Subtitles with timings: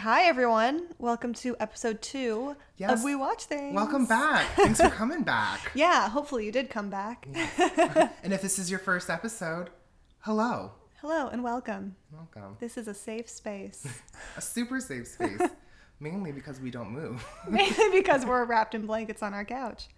[0.00, 0.88] Hi, everyone.
[0.98, 2.90] Welcome to episode two Yes.
[2.92, 3.74] of We Watch Things.
[3.74, 4.46] Welcome back.
[4.56, 5.72] Thanks for coming back.
[5.74, 7.26] Yeah, hopefully you did come back.
[8.22, 9.68] And if this is your first episode,
[10.20, 10.72] hello.
[11.00, 11.96] Hello and welcome.
[12.12, 12.56] Welcome.
[12.60, 13.86] This is a safe space,
[14.36, 15.40] A super safe space.
[15.98, 17.22] Mainly because we don't move.
[17.48, 19.88] mainly because we're wrapped in blankets on our couch.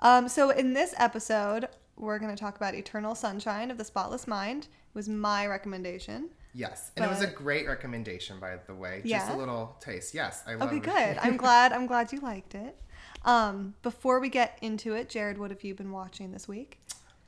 [0.00, 4.28] Um, so, in this episode, we're going to talk about Eternal Sunshine of the Spotless
[4.28, 4.64] Mind.
[4.64, 6.28] It was my recommendation.
[6.58, 6.90] Yes.
[6.96, 9.00] And it was a great recommendation, by the way.
[9.04, 9.18] Yeah?
[9.20, 10.12] Just a little taste.
[10.12, 11.18] Yes, I love Okay, good.
[11.22, 11.72] I'm glad.
[11.72, 12.76] I'm glad you liked it.
[13.24, 16.80] Um, before we get into it, Jared, what have you been watching this week?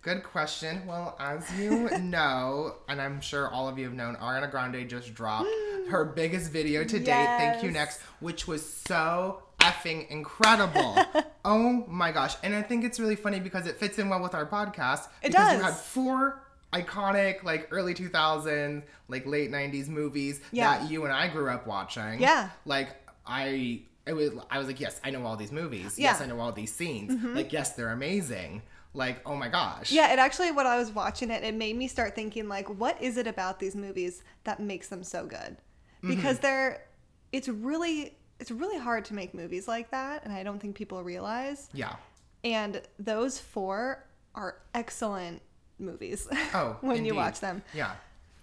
[0.02, 0.84] Good question.
[0.84, 5.14] Well, as you know, and I'm sure all of you have known, Ariana Grande just
[5.14, 5.48] dropped
[5.90, 10.98] her biggest video to date, Thank You Next, which was so effing incredible.
[11.44, 12.34] oh my gosh.
[12.42, 15.06] And I think it's really funny because it fits in well with our podcast.
[15.22, 15.62] It because you does.
[15.62, 20.78] had four iconic, like early 2000s, like late 90s movies Yeah.
[20.78, 22.20] that you and I grew up watching.
[22.20, 22.50] Yeah.
[22.64, 22.96] Like,
[23.26, 23.82] I.
[24.06, 24.32] It was.
[24.50, 25.98] I was like, yes, I know all these movies.
[25.98, 26.08] Yeah.
[26.08, 27.12] Yes, I know all these scenes.
[27.12, 27.36] Mm-hmm.
[27.36, 28.62] Like, yes, they're amazing.
[28.92, 29.92] Like, oh my gosh.
[29.92, 33.00] Yeah, it actually when I was watching it, it made me start thinking like, what
[33.00, 35.56] is it about these movies that makes them so good?
[36.02, 36.08] Mm-hmm.
[36.08, 36.86] Because they're,
[37.30, 41.04] it's really, it's really hard to make movies like that, and I don't think people
[41.04, 41.68] realize.
[41.72, 41.94] Yeah.
[42.42, 45.42] And those four are excellent
[45.80, 46.28] movies.
[46.54, 47.92] Oh, when you watch them, Yeah.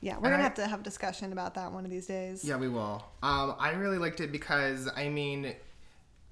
[0.02, 2.08] yeah, we're And gonna I- have to have a discussion about that one of these
[2.08, 2.44] days.
[2.44, 3.04] Yeah, we will.
[3.24, 5.54] Um, I really liked it because I mean,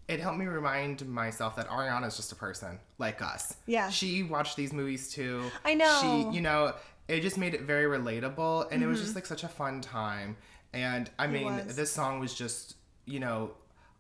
[0.08, 3.56] it helped me remind myself that Ariana is just a person like us.
[3.66, 3.90] Yeah.
[3.90, 5.44] She watched these movies too.
[5.64, 6.00] I know.
[6.32, 6.74] She, you know,
[7.08, 10.38] it just made it very relatable, and it was just like such a fun time.
[10.74, 11.70] And I mean, Mm-hmm.
[11.76, 13.52] this song was just, you know.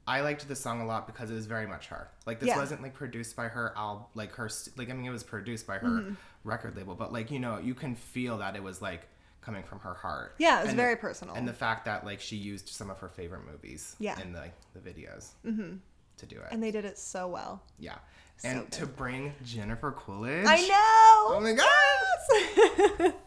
[0.08, 2.11] I liked the song a lot because it was very much her.
[2.28, 2.58] Like this Yeah.
[2.58, 5.66] wasn't like produced by her al like her st- like I mean it was produced
[5.66, 6.14] by her Mm-hmm.
[6.45, 9.07] Record label, but like you know you can feel that it was like
[9.41, 10.35] coming from her heart.
[10.38, 11.35] Yeah, it was And very the- personal.
[11.35, 14.19] And the fact that like she used some of her favorite movies Yeah.
[14.21, 15.75] in the the videos mm-hmm.
[16.17, 16.47] to do it.
[16.52, 17.61] and they did it so well.
[17.79, 17.97] yeah.
[18.43, 20.45] And to bring Jennifer Coolidge.
[20.45, 21.36] I know.
[21.36, 23.14] Oh my gosh.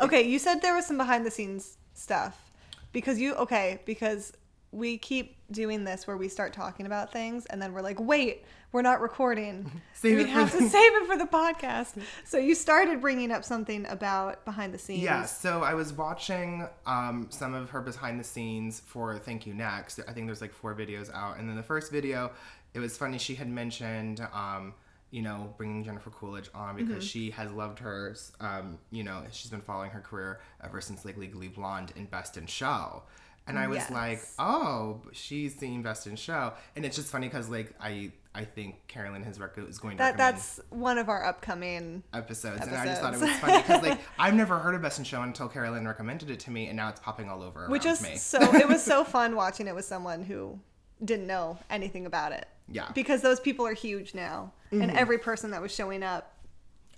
[0.00, 2.50] Okay, you said there was some behind the scenes stuff
[2.92, 4.32] because you okay because
[4.72, 8.44] we keep doing this where we start talking about things and then we're like, wait,
[8.72, 9.70] we're not recording.
[9.94, 12.00] Save we have to save it for the podcast.
[12.24, 15.02] So you started bringing up something about behind the scenes.
[15.02, 19.54] Yeah, so I was watching um, some of her behind the scenes for Thank You
[19.54, 20.00] Next.
[20.08, 21.38] I think there's like four videos out.
[21.38, 22.32] And then the first video,
[22.74, 23.18] it was funny.
[23.18, 24.74] She had mentioned, um,
[25.10, 27.00] you know, bringing Jennifer Coolidge on because Mm-hmm.
[27.00, 31.18] she has loved her, um, you know, she's been following her career ever since like
[31.18, 33.02] Legally Blonde and Best in Show.
[33.46, 33.90] And I was Yes.
[33.90, 36.52] like, oh, she's seen Best in Show.
[36.76, 40.02] And it's just funny because like I I think Carolyn has rec- is going to
[40.02, 43.82] That that's one of our upcoming episodes, and I just thought it was funny because
[43.82, 46.76] like I've never heard of Best in Show until Carolyn recommended it to me, and
[46.76, 48.16] now it's popping all over which is me.
[48.16, 50.58] so it was so fun watching it with someone who
[51.04, 52.46] didn't know anything about it.
[52.68, 52.84] Yeah.
[52.84, 52.92] Mm-hmm.
[52.94, 54.52] Because those people are huge now.
[54.70, 56.31] And every person that was showing up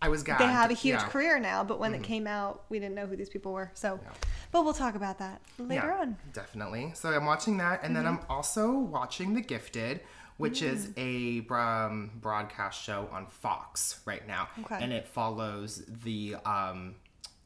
[0.05, 0.41] I was gagged.
[0.41, 1.01] they have a huge yeah.
[1.01, 1.11] Mm-hmm.
[1.11, 3.71] career now, but when it came out, we didn't know who these people were.
[3.75, 4.11] So, Yeah.
[4.53, 6.17] but we'll talk about that later Yeah, on.
[6.33, 6.93] Definitely.
[6.95, 8.33] So I'm watching that, and then I'm Mm-hmm.
[8.33, 10.01] also watching The Gifted,
[10.37, 11.47] which is Mm.
[11.51, 14.79] a um, broadcast show on Fox right now, Okay.
[14.81, 16.97] and it follows the um,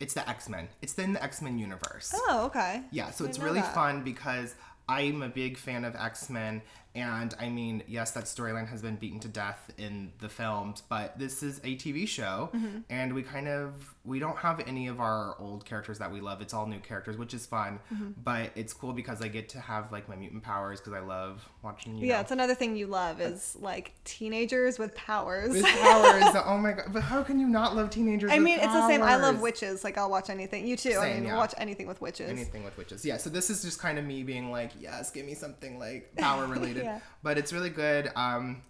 [0.00, 0.68] it's the X Men.
[0.82, 2.12] It's in the X Men universe.
[2.14, 2.82] Oh, okay.
[2.90, 3.74] Yeah, so it's really that.
[3.74, 4.54] fun because
[4.88, 6.62] I'm a big fan of X Men,
[6.94, 11.18] and I mean, yes, that storyline has been beaten to death in the films, but
[11.18, 12.78] this is a TV show, Mm-hmm.
[12.90, 16.40] and we kind of we don't have any of our old characters that we love.
[16.40, 18.10] It's all new characters, which is fun, Mm-hmm.
[18.24, 21.46] but it's cool because I get to have like my mutant powers because I love
[21.62, 21.96] watching.
[21.98, 25.50] You Yeah, know, it's another thing you love is like teenagers with powers.
[25.50, 26.24] with powers.
[26.46, 26.86] oh my god!
[26.92, 28.30] But how can you not love teenagers?
[28.32, 29.02] I mean, it's the same.
[29.02, 29.84] I love witches.
[29.84, 30.66] Like, I'll watch anything.
[30.66, 30.96] You too.
[30.98, 31.36] I mean, yeah.
[31.36, 32.28] watch anything with witches.
[32.30, 33.04] anything with witches.
[33.04, 36.14] Yeah, so this is just kind of me being like, yes, give me something like
[36.16, 36.77] power related.
[36.84, 37.00] Yeah.
[37.22, 38.10] But it's really good.
[38.16, 38.62] Um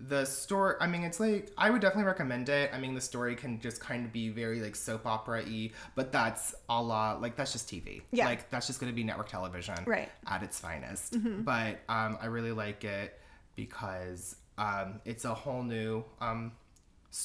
[0.00, 2.70] the story I mean it's like I would definitely recommend it.
[2.72, 6.12] I mean the story can just kind of be very like soap opera y, but
[6.12, 8.02] that's a la like that's just TV.
[8.12, 8.26] Yeah.
[8.26, 10.08] Like that's just gonna be network television Right.
[10.26, 11.16] at its finest.
[11.44, 13.18] But um I really like it
[13.56, 16.52] because um it's a whole new um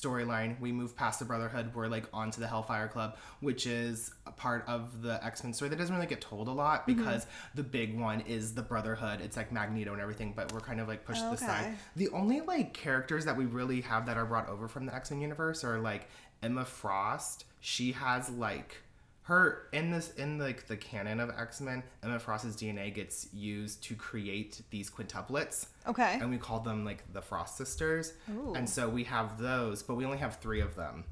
[0.01, 0.60] storyline.
[0.60, 1.74] We move past the Brotherhood.
[1.75, 5.69] We're like onto the Hellfire Club, which is a part of the X Men story
[5.69, 6.98] that doesn't really get told a lot Mm-hmm.
[7.00, 9.22] because the big one is the Brotherhood.
[9.22, 11.78] It's like Magneto and everything, but we're kind of like pushed to the side.
[11.95, 15.12] The only like characters that we really have that are brought over from the X
[15.12, 16.07] Men universe are like
[16.42, 17.45] Emma Frost.
[17.60, 18.78] She has like
[19.23, 23.95] her in this in like the canon of x-men emma frost's dna gets used to
[23.95, 26.17] create these quintuplets Okay.
[26.19, 28.53] and we call them like the frost sisters Ooh.
[28.53, 31.05] and so we have those but we only have three of them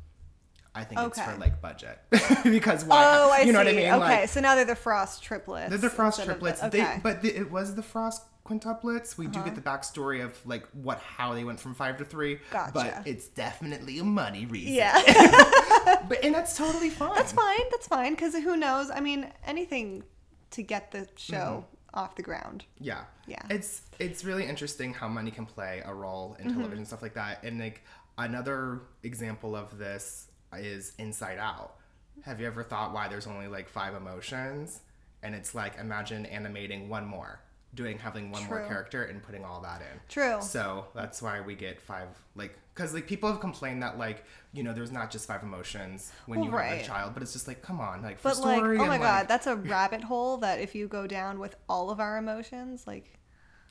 [0.74, 2.00] I think it's for like budget
[2.46, 3.04] because why?
[3.06, 3.66] Oh, I you know see.
[3.66, 3.88] what I mean?
[3.92, 5.68] Okay, Like, so now they're the Frost triplets.
[5.70, 6.64] they're the Frost of the- triplets.
[6.64, 6.70] okay.
[6.82, 9.18] They, but the, it was the Frost quintuplets.
[9.18, 12.40] We do get the backstory of like what how they went from five to three.
[12.52, 12.72] Gotcha.
[12.74, 14.74] But it's definitely a money reason.
[14.74, 15.00] yeah,
[16.10, 17.16] But and that's totally fine.
[17.16, 17.60] that's fine.
[17.72, 18.90] That's fine because who knows?
[18.92, 20.04] I mean, anything
[20.52, 22.00] to get the show Mm-hmm.
[22.00, 22.66] off the ground.
[22.80, 23.04] Yeah.
[23.28, 23.42] Yeah.
[23.50, 26.56] It's it's really interesting how money can play a role in Mm-hmm.
[26.56, 27.44] television and stuff like that.
[27.44, 27.84] And like
[28.18, 30.28] another example of this
[30.58, 31.76] is Inside Out.
[32.24, 34.80] Have you ever thought why there's only like five emotions?
[35.24, 37.40] And it's like imagine animating one more,
[37.74, 40.00] doing having one more character and putting all that in.
[40.10, 40.42] True.
[40.42, 44.64] So that's why we get five like because like people have complained that like you
[44.64, 47.48] know there's not just five emotions when Well, you have a child, but it's just
[47.48, 50.04] like come on like for But like, oh my and, god, like, that's a rabbit
[50.04, 53.20] hole that if you go down with all of our emotions, like,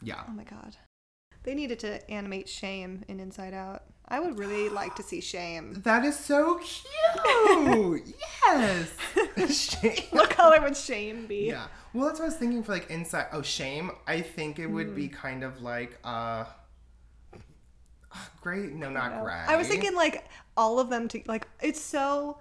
[0.03, 0.23] yeah.
[0.29, 0.77] oh my god.
[1.43, 3.85] They needed to animate shame in Inside Out.
[4.11, 5.75] I would really like to see shame.
[5.85, 8.15] That is so cute.
[8.47, 8.91] yes.
[9.57, 10.03] Shame.
[10.11, 11.47] What color would shame be?
[11.47, 11.67] Yeah.
[11.95, 13.27] Well, that's what I was thinking for like inside.
[13.33, 13.93] Oh, shame.
[14.07, 14.95] I think it would Hmm.
[14.97, 16.45] be kind of like uh,
[18.41, 18.73] great.
[18.73, 19.23] No, not No.
[19.23, 19.35] gray.
[19.47, 20.25] I was thinking like
[20.57, 22.39] all of them to like it's so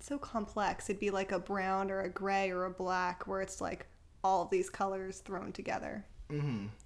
[0.00, 0.88] so complex.
[0.88, 3.86] It'd be like a brown or a gray or a black where it's like
[4.24, 6.06] all these colors thrown together.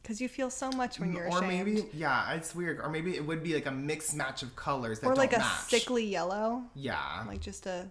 [0.02, 1.34] Because you feel so much when you're Mm-hmm.
[1.34, 1.66] or ashamed.
[1.66, 2.80] maybe yeah, it's weird.
[2.80, 5.34] Or maybe it would be like a mixed match of colors that or don't like
[5.34, 5.60] a match.
[5.68, 7.24] sickly yellow, Yeah.
[7.26, 7.88] like just a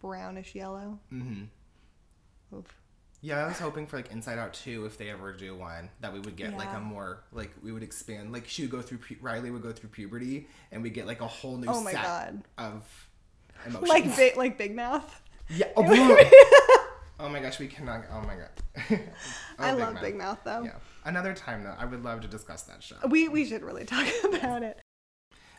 [0.00, 0.98] brownish yellow.
[1.12, 2.56] Mm-hmm.
[2.56, 2.80] Oof.
[3.20, 6.12] Yeah, I was hoping for like Inside Out 2 if they ever do one that
[6.12, 8.98] we would get like a more like we would expand like she would go through
[8.98, 11.92] pu- Riley would go through puberty and we get like a whole new Oh my
[11.92, 12.42] set God.
[12.58, 13.08] of
[13.66, 13.88] emotions.
[13.88, 15.22] Like big, like Big Mouth.
[15.48, 15.68] Yeah.
[15.76, 15.80] Oh.
[17.24, 18.04] oh my gosh, we cannot.
[18.12, 19.00] Oh my god.
[19.56, 20.64] Oh, I love Big Mouth though.
[20.64, 20.72] Yeah.
[21.04, 22.96] Another time though, I would love to discuss that show.
[23.08, 24.80] We we should really talk about it.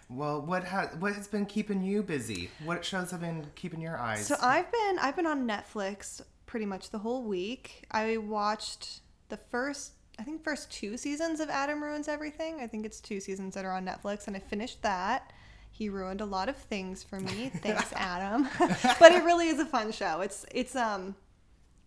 [0.10, 2.50] Well, what has what has been keeping you busy?
[2.64, 4.28] What shows have been keeping your eyes?
[4.28, 7.86] So I've been I've been on Netflix pretty much the whole week.
[7.92, 12.60] I watched the first I think first two seasons of Adam Ruins Everything.
[12.62, 15.32] I think it's two seasons that are on Netflix and I finished that.
[15.72, 17.52] He ruined a lot of things for me.
[17.62, 18.48] Thanks, Adam.
[18.60, 20.22] but it really is a fun show.
[20.22, 21.16] It's it's um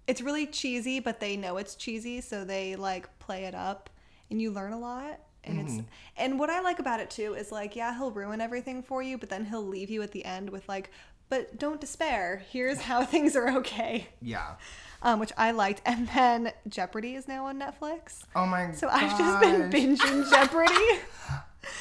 [0.09, 3.91] it's really cheesy, but they know it's cheesy, so they like play it up
[4.31, 5.21] and you learn a lot.
[5.45, 8.83] And it's and what I like about it too is like, yeah, he'll ruin everything
[8.83, 10.91] for you, but then he'll leave you at the end with like,
[11.29, 12.43] but don't despair.
[12.51, 14.09] Here's how things are okay.
[14.21, 14.57] yeah.
[15.01, 15.81] Um, which I liked.
[15.87, 18.25] And then Jeopardy is now on Netflix.
[18.35, 18.77] Oh my god.
[18.77, 20.75] So I've just been binging Jeopardy.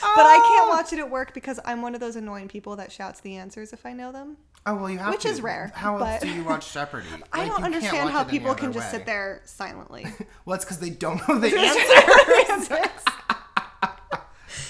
[0.02, 2.92] But I can't watch it at work because I'm one of those annoying people that
[2.92, 4.36] shouts the answers if I know them.
[4.70, 5.30] Oh well, you have Which to.
[5.30, 7.08] is rare, How else do you watch Jeopardy?
[7.34, 8.98] I don't understand how people can just way.
[9.00, 10.06] sit there silently.
[10.46, 11.48] Well, it's because they don't know the
[12.50, 12.90] answer.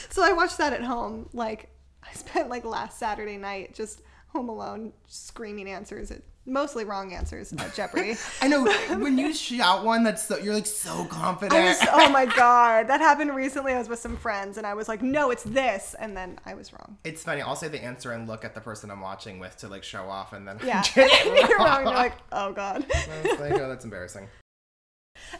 [0.09, 1.29] so I watched that at home.
[1.33, 1.69] Like
[2.07, 7.53] I spent like last Saturday night just home alone screaming answers at mostly wrong answers
[7.53, 8.15] at Jeopardy.
[8.41, 8.65] I know
[8.97, 11.53] when you shout one, that's so you're like so confident.
[11.53, 13.73] Was, oh my god, that happened recently.
[13.73, 16.53] I was with some friends and I was like, "No, it's this," and then I
[16.53, 16.97] was wrong.
[17.03, 17.41] It's funny.
[17.41, 20.03] I'll say the answer and look at the person I'm watching with to like show
[20.09, 21.83] off, and then Yeah, you're wrong.
[21.83, 24.27] You're like, "Oh god." Like, oh, that's embarrassing.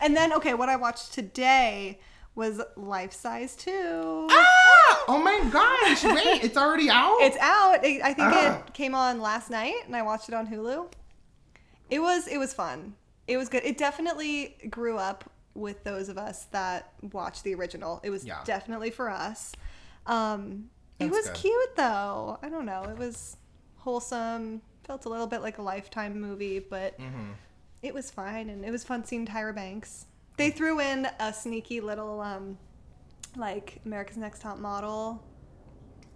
[0.01, 2.00] And then okay, what I watched today
[2.36, 4.27] was Life Size Two.
[4.30, 4.67] Ah!
[5.07, 6.03] Oh my gosh!
[6.03, 7.17] Wait, it's already out.
[7.21, 7.79] It's out.
[7.85, 8.63] I I think Ah.
[8.65, 10.91] it came on last night, and I watched it on Hulu.
[11.89, 12.95] It was it was fun.
[13.27, 13.63] It was good.
[13.63, 17.99] It definitely grew up with those of us that watched the original.
[18.04, 18.42] It was Yeah.
[18.45, 19.54] definitely for us.
[20.06, 21.35] Um, it was good.
[21.35, 22.37] cute though.
[22.42, 22.83] I don't know.
[22.83, 23.37] It was
[23.77, 24.61] wholesome.
[24.85, 27.31] Felt a little bit like a lifetime movie, but Mm-hmm.
[27.81, 30.06] it was fine, and it was fun seeing Tyra Banks.
[30.37, 32.57] They threw in a sneaky little um,
[33.37, 35.23] like America's Next Top Model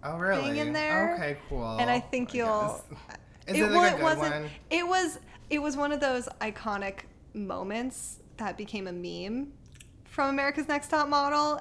[0.04, 0.42] oh really?
[0.42, 1.14] thing in there.
[1.14, 1.76] Okay, cool.
[1.78, 2.84] and I think you'll.
[3.46, 4.42] Is it, wa- like a good wasn't.
[4.42, 4.50] one?
[4.70, 5.18] It was.
[5.50, 7.00] It was one of those iconic
[7.34, 9.52] moments that became a meme
[10.04, 11.60] from America's Next Top Model,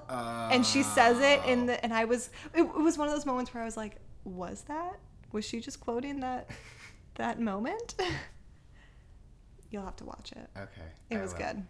[0.52, 1.84] and she says it in the.
[1.84, 2.30] And I was.
[2.54, 5.00] It, it was one of those moments where I was like, "Was that?
[5.32, 6.50] Was she just quoting that?
[7.16, 7.96] that moment?"
[9.72, 10.50] You'll have to watch it.
[10.56, 10.88] Okay.
[11.10, 11.40] It I was will.
[11.40, 11.66] good.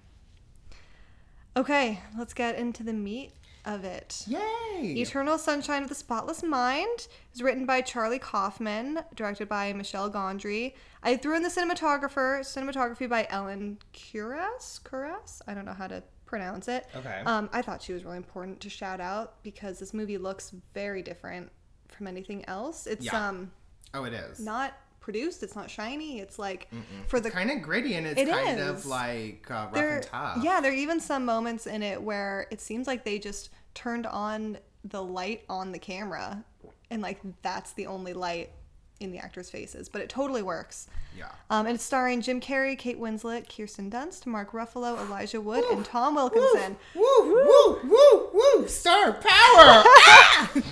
[1.56, 3.34] Okay, let's get into the meat
[3.66, 4.24] of it.
[4.28, 4.96] Yay!
[4.98, 10.74] Eternal Sunshine of the Spotless Mind is written by Charlie Kaufman, directed by Michel Gondry.
[11.04, 14.82] I threw in the cinematographer, cinematography by Ellen Kuras.
[14.82, 15.42] Kuras?
[15.48, 16.88] I don't know how to pronounce it.
[16.96, 17.22] Okay.
[17.26, 21.02] Um, I thought she was really important to shout out because this movie looks very
[21.02, 21.52] different
[21.90, 22.88] from anything else.
[22.88, 23.28] It's Yeah.
[23.30, 23.52] um
[23.94, 24.40] oh, it is.
[24.40, 25.44] not produced.
[25.44, 26.20] It's not shiny.
[26.20, 26.70] It's like
[27.08, 28.68] for the kind of gritty and it's It kind is.
[28.70, 30.38] of like uh, rough there, and tough.
[30.44, 34.06] yeah, there are even some moments in it where it seems like they just turned
[34.08, 36.44] on the light on the camera,
[36.90, 38.52] and like that's the only light
[39.00, 40.88] in the actors' faces, but it totally works.
[41.18, 41.26] Yeah.
[41.50, 45.84] Um, and it's starring Jim Carrey, Kate Winslet, Kirsten Dunst, Mark Ruffalo, Elijah Wood, and
[45.84, 46.78] Tom Wilkinson.
[46.96, 48.68] Woo, woo, woo, woo, woo!
[48.68, 49.84] star power.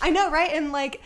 [0.00, 0.50] I know, right?
[0.52, 1.02] And like,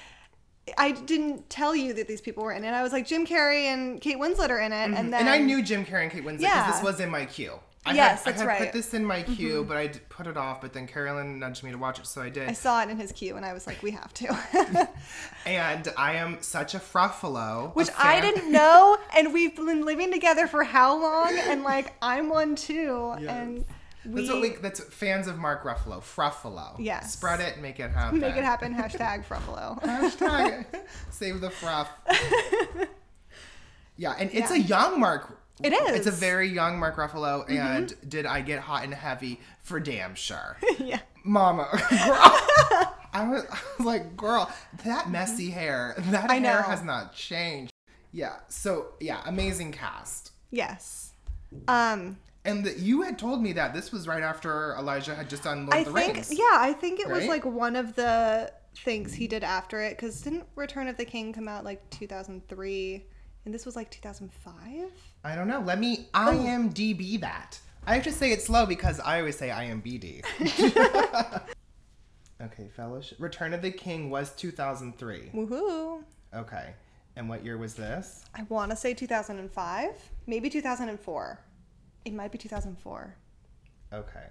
[0.79, 2.71] I didn't tell you that these people were in it.
[2.71, 5.15] I was like, Jim Carrey and Kate Winslet are in it, and Mm-hmm.
[5.15, 6.71] and I knew Jim Carrey and Kate Winslet because Yeah.
[6.73, 7.55] this was in my queue.
[7.85, 8.57] I Yes, had, that's I had right.
[8.59, 8.65] Mm-hmm.
[8.67, 10.61] put this in my queue, but I put it off.
[10.61, 12.49] But then Carolyn nudged me to watch it, so I did.
[12.49, 14.89] I saw it in his queue, and I was like, we have to.
[15.47, 17.75] and I am such a fruffalo.
[17.75, 21.37] Which I didn't know, and we've been living together for how long?
[21.49, 23.29] And like, I'm one too, Yes.
[23.31, 23.65] and
[24.07, 24.49] we, That's what we.
[24.57, 26.01] That's fans of Mark Ruffalo.
[26.01, 26.75] Fruffalo.
[26.79, 27.13] Yes.
[27.13, 28.21] Spread it, make it happen.
[28.21, 28.75] make it happen.
[28.75, 29.81] Hashtag Fruffalo.
[29.85, 30.65] Hashtag
[31.11, 31.89] save the fruff.
[33.97, 34.57] yeah, and it's Yeah.
[34.57, 35.39] a young Mark.
[35.63, 35.91] It is.
[35.97, 36.11] It's a.
[36.11, 36.21] Mm-hmm.
[36.21, 41.01] very young Mark Ruffalo, and did I get hot and heavy for damn sure, yeah.
[41.25, 42.99] Mama, girl.
[43.15, 44.51] I was, I was like, girl,
[44.85, 46.31] that messy hair, that Mm-hmm.
[46.31, 46.63] I hair know.
[46.63, 47.73] has not changed.
[48.11, 50.33] Yeah, so yeah, amazing cast.
[50.51, 51.13] Yes.
[51.69, 55.45] Um, And the, you had told me that this was right after Elijah had just
[55.45, 56.33] done Lord I of the think, Rings.
[56.37, 59.91] yeah, I think it was like one of the things he did after it.
[59.97, 63.07] Because didn't Return of the King come out like 2003,
[63.45, 64.91] and this was like 2005?
[65.25, 65.61] I don't know.
[65.61, 66.33] Let me Oh.
[66.33, 67.61] IMDb that.
[67.87, 70.23] I have to say it slow because I always say IMBD.
[72.43, 73.19] okay, Fellowship.
[73.21, 75.31] Return of the King was 2003.
[75.35, 76.03] Woohoo!
[76.35, 76.75] Okay.
[77.17, 78.25] And what year was this?
[78.35, 79.91] I want to say 2005,
[80.27, 81.41] maybe 2004.
[82.05, 83.17] It might be 2004.
[83.93, 84.27] Okay.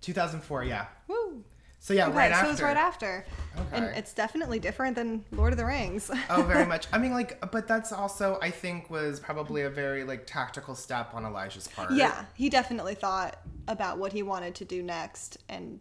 [0.00, 0.86] 2004, yeah.
[1.08, 1.44] Woo!
[1.82, 2.46] So yeah, Okay, right so after.
[2.46, 3.24] it was right after.
[3.58, 3.76] Okay.
[3.76, 6.10] And it's definitely different than Lord of the Rings.
[6.28, 6.86] oh, very much.
[6.92, 11.14] I mean, like, but that's also, I think, was probably a very like tactical step
[11.14, 11.92] on Elijah's part.
[11.92, 15.80] yeah, he definitely thought about what he wanted to do next and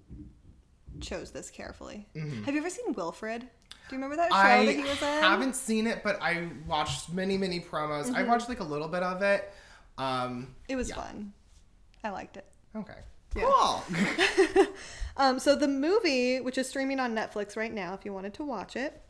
[1.01, 2.07] chose this carefully.
[2.15, 3.41] Have you ever seen Wilfred?
[3.41, 4.61] Do you remember that show Mm-hmm.
[4.61, 5.07] I that he was in?
[5.07, 8.05] I haven't seen it, but I watched many, many promos.
[8.05, 8.15] Mm-hmm.
[8.15, 9.51] I watched like a little bit of it.
[9.99, 10.95] Um, It was Yeah.
[10.95, 11.33] fun.
[12.03, 12.45] I liked it.
[12.75, 12.99] okay.
[13.35, 13.43] Yeah.
[13.45, 13.83] Cool.
[15.17, 18.43] Um, so the movie, which is streaming on Netflix right now, if you wanted to
[18.45, 19.01] watch it,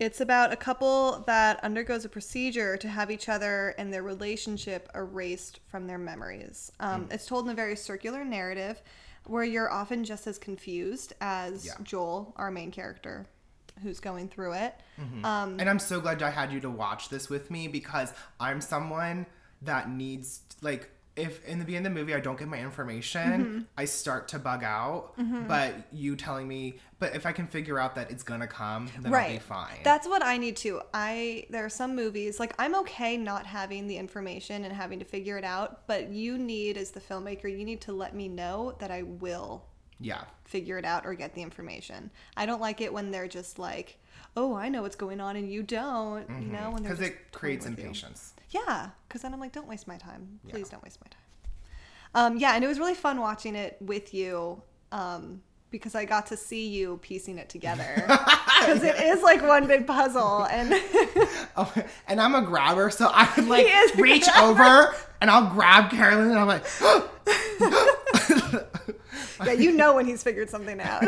[0.00, 4.88] it's about a couple that undergoes a procedure to have each other and their relationship
[4.92, 6.72] erased from their memories.
[6.80, 7.12] Um, Hmm.
[7.12, 8.82] It's told in a very circular narrative
[9.24, 11.74] where you're often just as confused as Yeah.
[11.84, 13.26] Joel, our main character,
[13.84, 14.74] who's going through it.
[15.00, 15.24] Mm-hmm.
[15.24, 18.60] Um, and I'm so glad I had you to watch this with me because I'm
[18.60, 19.26] someone
[19.62, 23.20] that needs like if in the beginning of the movie I don't get my information,
[23.44, 23.58] Mm-hmm.
[23.76, 25.14] I start to bug out.
[25.48, 29.12] But you telling me, but if I can figure out that it's gonna come, then
[29.12, 29.78] I'll be fine.
[29.82, 30.80] That's what I need to.
[30.94, 35.04] I there are some movies like I'm okay not having the information and having to
[35.04, 38.76] figure it out, but you need as the filmmaker, you need to let me know
[38.78, 39.64] that I will
[39.98, 40.24] yeah.
[40.44, 42.10] figure it out or get the information.
[42.36, 43.98] I don't like it when they're just like,
[44.36, 47.32] "Oh, I know what's going on and you don't," you know, when they're Because it
[47.32, 48.32] creates impatience.
[48.36, 48.39] you.
[48.50, 50.40] Yeah, because then I'm like, don't waste my time.
[50.48, 52.32] Please don't waste my time.
[52.32, 55.40] Um, yeah, and it was really fun watching it with you um,
[55.70, 58.06] because I got to see you piecing it together.
[58.60, 60.44] Because it is like one big puzzle.
[60.50, 60.70] And
[61.56, 61.72] Oh,
[62.06, 65.48] and I'm a grabber, so I would like He is a reach over and I'll
[65.48, 66.66] grab Carolyn and I'm like,
[69.46, 71.00] yeah, you know when he's figured something out.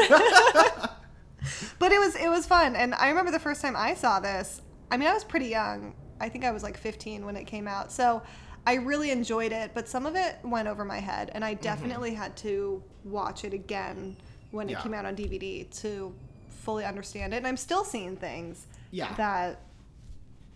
[1.79, 4.63] but it was it was fun, and I remember the first time I saw this.
[4.91, 5.95] I mean, I was pretty young.
[6.23, 8.23] I think I was like 15 when it came out, so
[8.67, 9.73] I really enjoyed it.
[9.75, 11.63] But some of it went over my head, and I mm-hmm.
[11.63, 14.17] definitely had to watch it again
[14.53, 16.15] when it came out on DVD to
[16.49, 17.39] fully understand it.
[17.39, 19.13] And I'm still seeing things Yeah.
[19.15, 19.61] that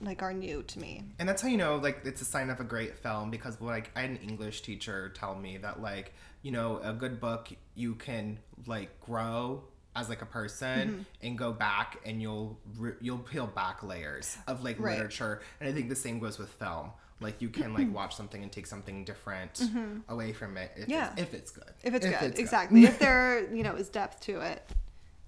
[0.00, 1.02] like are new to me.
[1.18, 3.90] And that's how you know, like, it's a sign of a great film because, like,
[3.96, 7.94] I had an English teacher tell me that, like, you know, a good book, you
[7.94, 9.64] can, like, grow
[9.96, 11.02] as, like, a person Mm-hmm.
[11.26, 12.58] and go back and you'll,
[13.00, 14.96] you'll peel back layers of, like, Right.
[14.96, 15.40] literature.
[15.60, 16.90] And I think the same goes with film.
[17.20, 19.62] Like, you can, like, watch something and take something different
[20.08, 20.90] away from it if, Mm-hmm.
[20.92, 21.12] Yeah.
[21.16, 21.72] it's, if it's good.
[21.82, 22.84] If it's good, exactly.
[22.84, 24.62] if there, you know, is depth to it,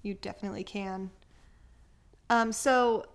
[0.03, 1.09] you definitely can.
[2.29, 3.05] Um, so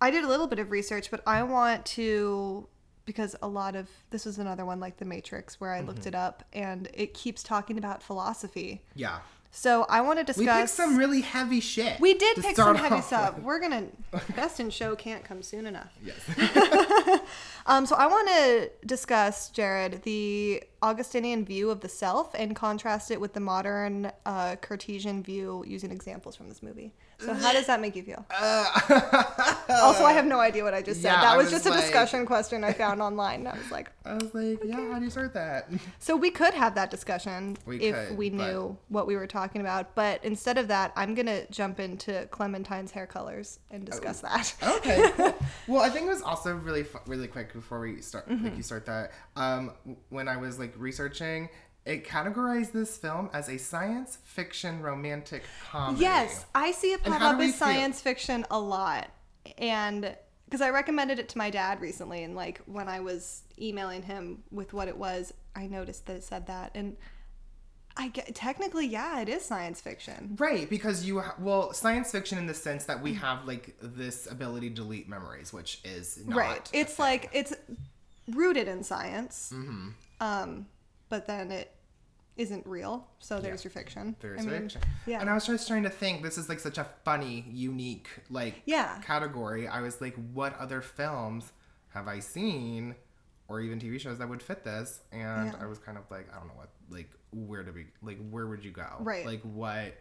[0.00, 2.68] I did a little bit of research, but I want to
[3.04, 6.08] because a lot of this was another one like The Matrix where I looked Mm-hmm.
[6.08, 8.82] it up and it keeps talking about philosophy.
[8.94, 9.20] Yeah.
[9.50, 10.44] So I want to discuss.
[10.46, 11.98] We picked some really heavy shit.
[12.00, 13.36] We did pick some heavy stuff.
[13.36, 13.44] with.
[13.44, 13.86] We're gonna
[14.36, 15.92] best in show can't come soon enough.
[16.04, 17.20] Yes.
[17.68, 23.10] Um, so I want to discuss, Jared, the Augustinian view of the self and contrast
[23.10, 26.94] it with the modern uh, Cartesian view using examples from this movie.
[27.20, 28.24] So how does that make you feel?
[28.30, 28.64] Uh,
[29.70, 31.10] also, I have no idea what I just said.
[31.12, 33.44] Yeah, that was, was just a discussion question I found online.
[33.48, 35.68] I was like, I was like, yeah, how do you start that?
[35.98, 39.26] so we could have that discussion We if could, we but- knew what we were
[39.26, 39.96] talking about.
[39.96, 44.54] But instead of that, I'm gonna jump into Clementine's hair colors and discuss that.
[44.62, 45.10] okay.
[45.16, 45.34] cool.
[45.66, 48.44] Well, I think it was also really really quick before we start Mm-hmm.
[48.44, 49.10] like you start that.
[49.36, 49.72] Um,
[50.10, 51.48] when I was like researching,
[51.88, 56.02] it categorized this film as a science fiction romantic comedy.
[56.02, 57.52] Yes, I see it pop up as feel?
[57.54, 59.08] science fiction a lot.
[59.56, 60.14] And
[60.44, 64.42] because I recommended it to my dad recently, and like when I was emailing him
[64.50, 66.72] with what it was, I noticed that it said that.
[66.74, 66.98] And
[67.96, 70.36] I get technically, yeah, it is science fiction.
[70.38, 74.30] Right, because you ha- well, science fiction in the sense that we have like this
[74.30, 76.70] ability to delete memories, which is not right.
[76.74, 77.54] It's like, it's
[78.28, 79.52] rooted in science.
[79.54, 79.88] Mm-hmm.
[80.20, 80.66] Um,
[81.08, 81.74] but then it
[82.38, 83.06] isn't real.
[83.18, 84.16] So there's your fiction.
[84.20, 84.80] There's I mean, fiction.
[85.06, 85.20] Yeah.
[85.20, 88.62] And I was just trying to think, this is like such a funny, unique, like
[88.64, 88.98] Yeah.
[89.04, 89.68] category.
[89.68, 91.52] I was like, what other films
[91.90, 92.94] have I seen
[93.48, 95.00] or even TV shows that would fit this?
[95.12, 95.58] And Yeah.
[95.60, 98.46] I was kind of like, I don't know what, like, where to be, like, where
[98.46, 98.86] would you go?
[99.00, 99.26] Right.
[99.26, 99.98] Like, what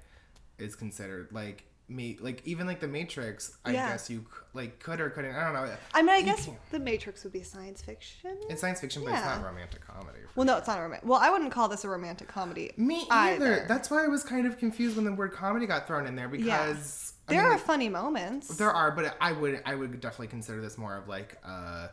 [0.60, 3.90] is considered, like, me, like, even like The Matrix, I Yeah.
[3.90, 5.74] guess you, like, could or couldn't, I don't know.
[5.94, 8.38] I mean, I You guess can't- The Matrix would be science fiction.
[8.50, 9.36] It's science fiction, but it's Yeah.
[9.38, 10.20] not romantic comedy.
[10.36, 11.08] Well, no, it's not a romantic.
[11.08, 12.74] Well, I wouldn't call this a romantic comedy.
[12.76, 13.46] Me either.
[13.46, 13.66] either.
[13.68, 16.28] That's why I was kind of confused when the word comedy got thrown in there
[16.36, 16.66] Yeah.
[16.68, 18.50] because I There mean, are like, funny moments.
[18.58, 21.88] There are, but I would I would definitely consider this more of like uh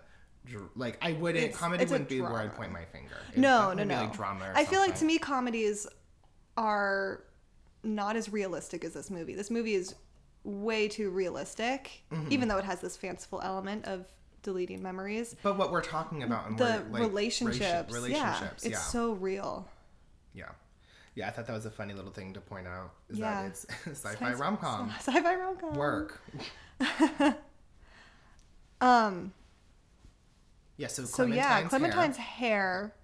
[0.76, 3.14] like I wouldn't It's- comedy it's wouldn't be where I'd point my finger.
[3.30, 4.02] It'd no, no, no.
[4.02, 4.46] Like drama.
[4.50, 5.86] Or I feel like to me, comedies
[6.56, 7.24] are
[7.84, 9.34] not as realistic as this movie.
[9.34, 9.94] This movie is
[10.44, 12.32] way too realistic, Mm-hmm.
[12.32, 14.06] even though it has this fanciful element of
[14.42, 15.34] deleting memories.
[15.42, 19.12] But what we're talking about and The we're, like, relationships, rati- yeah, it's yeah, so
[19.12, 19.66] real.
[20.34, 20.50] yeah,
[21.14, 21.28] yeah.
[21.28, 22.92] I thought that was a funny little thing to point out.
[23.08, 23.42] Is Yeah.
[23.42, 23.46] that
[23.86, 25.74] it's sci-fi rom com Sci-fi rom com.
[25.74, 26.20] work.
[28.80, 29.32] Um.
[30.76, 30.88] Yeah.
[30.88, 32.26] So So yeah, Clementine's Clementine's hair.
[32.58, 32.94] hair.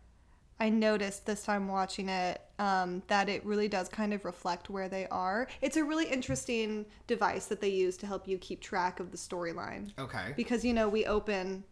[0.58, 4.88] I noticed this time watching it um, that it really does kind of reflect where
[4.88, 5.48] they are.
[5.62, 9.16] It's a really interesting device that they use to help you keep track of the
[9.16, 9.92] storyline.
[9.98, 10.34] Okay.
[10.36, 11.64] because you know we open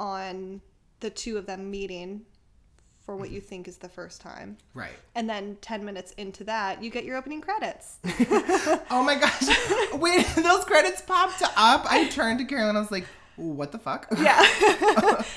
[0.00, 0.60] on
[1.00, 2.22] the two of them meeting
[3.04, 4.94] for what you think is the first time Right.
[5.14, 7.98] and then 10 minutes into that you get your opening credits
[8.90, 9.42] Oh my gosh!
[9.98, 12.76] When those credits popped up, I turned to Carolyn.
[12.76, 14.40] I was like, "What the fuck?" yeah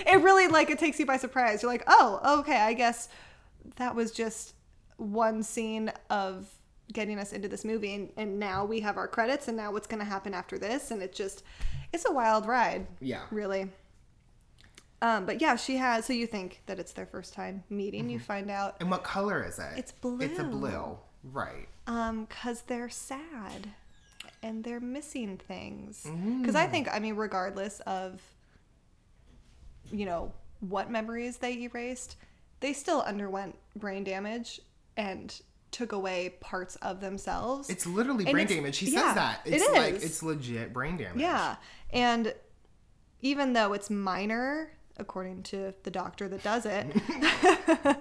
[0.07, 3.09] it really like it takes you by surprise you're like oh okay i guess
[3.75, 4.53] that was just
[4.97, 6.49] one scene of
[6.93, 9.87] getting us into this movie and, and now we have our credits and now what's
[9.87, 11.43] going to happen after this and it just
[11.93, 13.23] it's a wild ride Yeah.
[13.29, 13.69] really
[15.01, 18.19] um but yeah she has so you think that it's their first time meeting you
[18.19, 19.73] find out And what color is it?
[19.77, 20.19] It's blue.
[20.21, 20.97] It's a blue.
[21.23, 21.67] Right.
[21.87, 23.69] Um, cause they're sad
[24.41, 26.07] and they're missing things.
[26.45, 28.21] Cause I think, I mean, regardless of,
[29.91, 30.31] you know,
[30.61, 32.15] what memories they erased,
[32.59, 34.61] they still underwent brain damage
[34.97, 35.39] and
[35.71, 37.69] took away parts of themselves.
[37.69, 38.77] It's literally And brain it's- damage.
[38.79, 39.41] He yeah, says that.
[39.45, 41.21] it It's like it's legit brain damage.
[41.21, 41.55] yeah.
[41.91, 42.33] And
[43.21, 46.87] even though it's minor, according to the doctor that does it,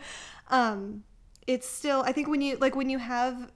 [0.49, 1.05] um,
[1.47, 3.51] it's still, I think when you, like, when you have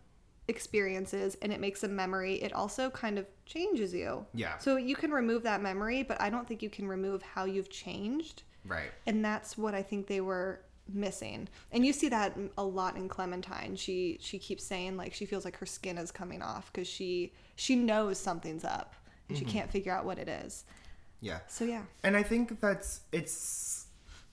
[0.49, 4.27] experiences and it makes a memory, it also kind of changes you.
[4.35, 4.59] Yeah.
[4.59, 7.71] So you can remove that memory, but I don't think you can remove how you've
[7.71, 8.43] changed.
[8.67, 8.91] Right.
[9.07, 10.61] And that's what I think they were
[10.95, 11.49] missing.
[11.73, 13.77] And you see that a lot in Clementine.
[13.77, 17.33] She she keeps saying like she feels like her skin is coming off cuz she
[17.57, 18.95] she knows something's up
[19.29, 19.47] and Mm-hmm.
[19.47, 20.65] she can't figure out what it is.
[21.21, 21.41] Yeah.
[21.49, 21.83] So yeah.
[22.03, 23.87] And I think that's it's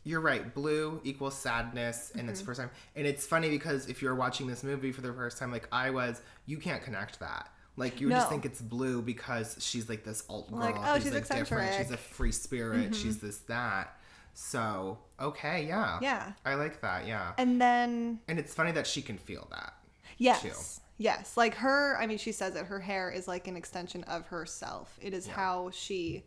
[0.03, 0.53] you're right.
[0.53, 2.29] Blue equals sadness, and Mm-hmm.
[2.29, 2.69] it's the first time.
[2.95, 5.89] And it's funny because if you're watching this movie for the first time, like I
[5.89, 7.49] was, you can't connect that.
[7.75, 11.03] Like you just think it's blue because she's like this alt girl Like, oh, who's
[11.03, 11.75] she's like different.
[11.75, 12.95] She's a free spirit.
[12.95, 13.95] She's this that.
[14.39, 16.33] So okay, yeah, Yeah.
[16.45, 17.07] I like that.
[17.07, 19.73] Yeah, And then and it's funny that she can feel that.
[20.19, 20.79] yes.
[20.99, 21.35] Yes.
[21.35, 24.95] Like her, I mean she says that her hair is like an extension of herself.
[25.01, 26.23] It is how she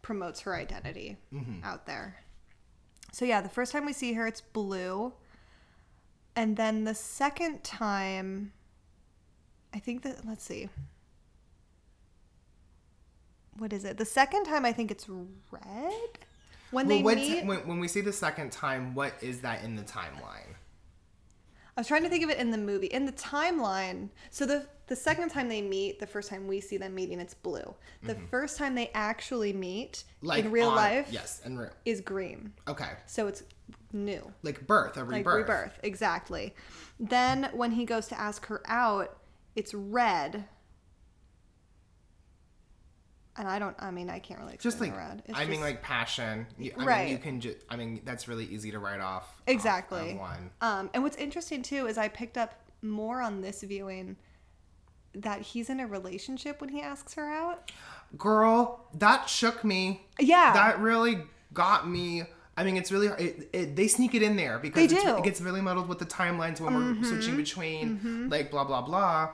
[0.00, 1.62] promotes her identity Mm-hmm.
[1.62, 2.16] out there.
[3.12, 5.12] So yeah, the first time we see her it's blue.
[6.34, 8.52] And then the second time
[9.74, 10.70] I think that let's see.
[13.58, 13.98] What is it?
[13.98, 15.06] The second time I think it's
[15.50, 16.18] red.
[16.70, 19.76] When Well, they meet when, when we see the second time, what is that in
[19.76, 20.54] the timeline?
[21.76, 22.86] I was trying to think of it in the movie.
[22.86, 26.76] In the timeline, so the the second time they meet, the first time we see
[26.76, 27.74] them meeting, it's blue.
[28.04, 28.26] The mm-hmm.
[28.26, 31.70] first time they actually meet in real on- life yes, in real.
[31.84, 32.52] is green.
[32.68, 33.42] Okay, So it's
[33.92, 34.32] new.
[34.42, 35.48] like birth, a Like rebirth.
[35.48, 35.80] rebirth.
[35.82, 36.54] Exactly.
[37.00, 39.18] Then when he goes to ask her out,
[39.56, 40.44] it's red.
[43.38, 43.76] And I don't.
[43.78, 45.22] I mean, I can't really just explain like the red.
[45.26, 46.46] It's I mean like passion.
[46.58, 47.04] You, I Right.
[47.04, 49.22] mean you can just I mean that's really easy to write off.
[49.24, 50.12] off Exactly.
[50.12, 50.50] of one.
[50.60, 54.16] Um, and what's interesting too is I picked up more on this viewing
[55.14, 57.70] that he's in a relationship when he asks her out.
[58.18, 60.06] Girl, that shook me.
[60.18, 60.52] Yeah.
[60.52, 61.18] That really
[61.54, 62.24] got me.
[62.58, 64.92] I mean, it's really it, it, they sneak it in there because.
[64.92, 65.18] Mm-hmm.
[65.18, 69.30] it gets really muddled with the timelines when we're switching between like blah blah blah.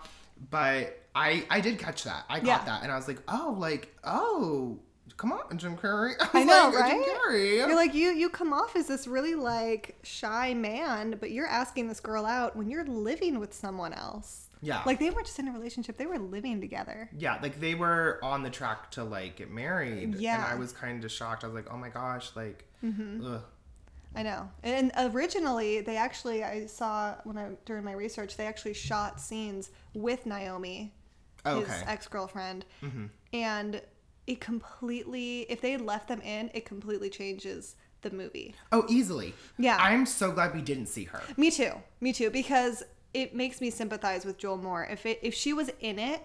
[0.51, 2.25] But I I did catch that.
[2.29, 2.64] I got Yeah.
[2.64, 4.79] that, and I was like, oh, like oh,
[5.16, 6.14] come on, Jim Carrey.
[6.20, 7.05] I was know, like, right?
[7.05, 7.57] Jim Carrey.
[7.57, 11.88] You're like you you come off as this really like shy man, but you're asking
[11.88, 14.48] this girl out when you're living with someone else.
[14.64, 14.83] Yeah.
[14.87, 17.11] Like they weren't just in a relationship; they were living together.
[17.18, 20.14] yeah, like they were on the track to like get married.
[20.14, 20.37] Yeah.
[20.37, 20.44] Mm-hmm.
[20.44, 21.42] and I was kind of shocked.
[21.42, 23.42] I was like, oh my gosh, like, ugh.
[24.14, 24.48] I know.
[24.62, 29.70] And originally, they actually I saw when I during my research, they actually shot scenes
[29.94, 30.94] with Naomi,
[31.45, 31.71] his Okay.
[31.73, 31.89] Mm-hmm.
[31.89, 32.65] ex girlfriend,
[33.33, 33.81] and
[34.27, 35.41] it completely.
[35.49, 38.55] If they had left them in, it completely changes the movie.
[38.73, 39.35] Oh, easily.
[39.59, 39.77] Yeah.
[39.81, 41.23] I'm so glad we didn't see her.
[41.37, 41.73] Me too.
[42.01, 42.31] Me too.
[42.31, 42.83] Because
[43.15, 44.85] it makes me sympathize with Joel more.
[44.85, 46.23] If it if she was in it,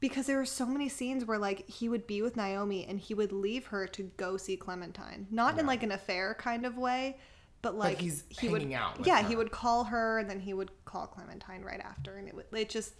[0.00, 3.14] because there were so many scenes where like he would be with Naomi and he
[3.14, 7.18] would leave her to go see Clementine, not in like an affair kind of way,
[7.62, 9.28] but like he's he would hanging out with yeah her.
[9.28, 12.46] he would call her and then he would call Clementine right after, and it would
[12.52, 12.94] it just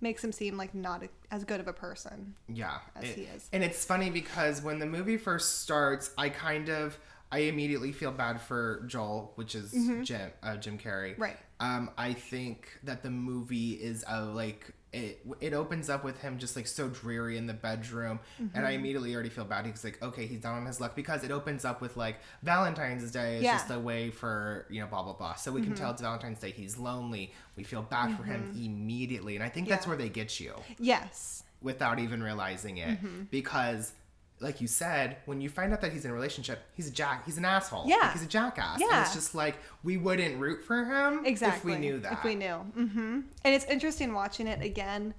[0.00, 2.34] makes him seem like not a, as good of a person.
[2.48, 2.78] Yeah.
[2.96, 3.48] As It- he is.
[3.52, 6.98] And it's funny because when the movie first starts, I kind of
[7.30, 11.12] I immediately feel bad for Joel, which is Jim uh, Jim Carrey.
[11.12, 11.22] Mm-hmm.
[11.22, 11.36] Right.
[11.60, 16.38] Um, I think that the movie is a like it it opens up with him
[16.38, 18.64] just like so dreary in the bedroom, and Mm-hmm.
[18.66, 19.66] I immediately already feel bad.
[19.66, 23.10] He's like, okay, he's down on his luck because it opens up with like Valentine's
[23.10, 23.52] Day is Yeah.
[23.58, 25.34] just a way for you know blah blah blah.
[25.34, 25.70] So we Mm-hmm.
[25.72, 26.52] can tell it's Valentine's Day.
[26.52, 27.32] He's lonely.
[27.56, 31.42] We feel bad for him immediately, and I think that's where they get you Yes.
[31.60, 33.22] without even realizing it Mm-hmm.
[33.30, 33.92] because
[34.40, 37.24] like you said when you find out that he's in a relationship he's a jack
[37.26, 37.96] he's an asshole Yeah.
[37.96, 39.02] Like, he's a jackass and Yeah.
[39.02, 41.72] it's just like we wouldn't root for him Exactly.
[41.72, 42.46] if we knew that If we knew.
[42.76, 43.20] mm-hmm.
[43.44, 45.14] And it's interesting watching it again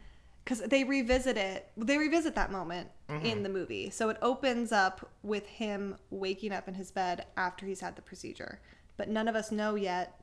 [0.46, 1.70] because they revisit it.
[1.78, 3.26] They revisit that moment Mm-hmm.
[3.26, 3.90] in the movie.
[3.90, 8.04] So it opens up with him waking up in his bed after he's had the
[8.04, 8.62] procedure.
[8.98, 10.22] But none of us know yet,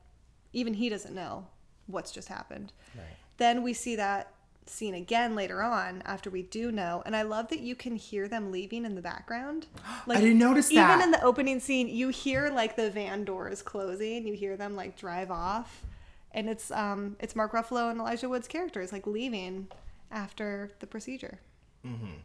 [0.53, 1.47] even he doesn't know
[1.87, 2.71] what's just happened.
[2.95, 3.03] Right.
[3.35, 4.31] Then we see that
[4.69, 7.03] scene again later on after we do know.
[7.05, 9.67] And I love that you can hear them leaving in the background.
[10.07, 10.95] Like didn't notice that.
[10.95, 14.25] Even in the opening scene, you hear like the van doors closing.
[14.27, 15.83] You hear them like drive off,
[16.31, 19.67] and it's um it's Mark Ruffalo and Elijah Wood's characters like leaving
[20.11, 21.39] after the procedure.
[21.85, 22.15] Mm-hmm.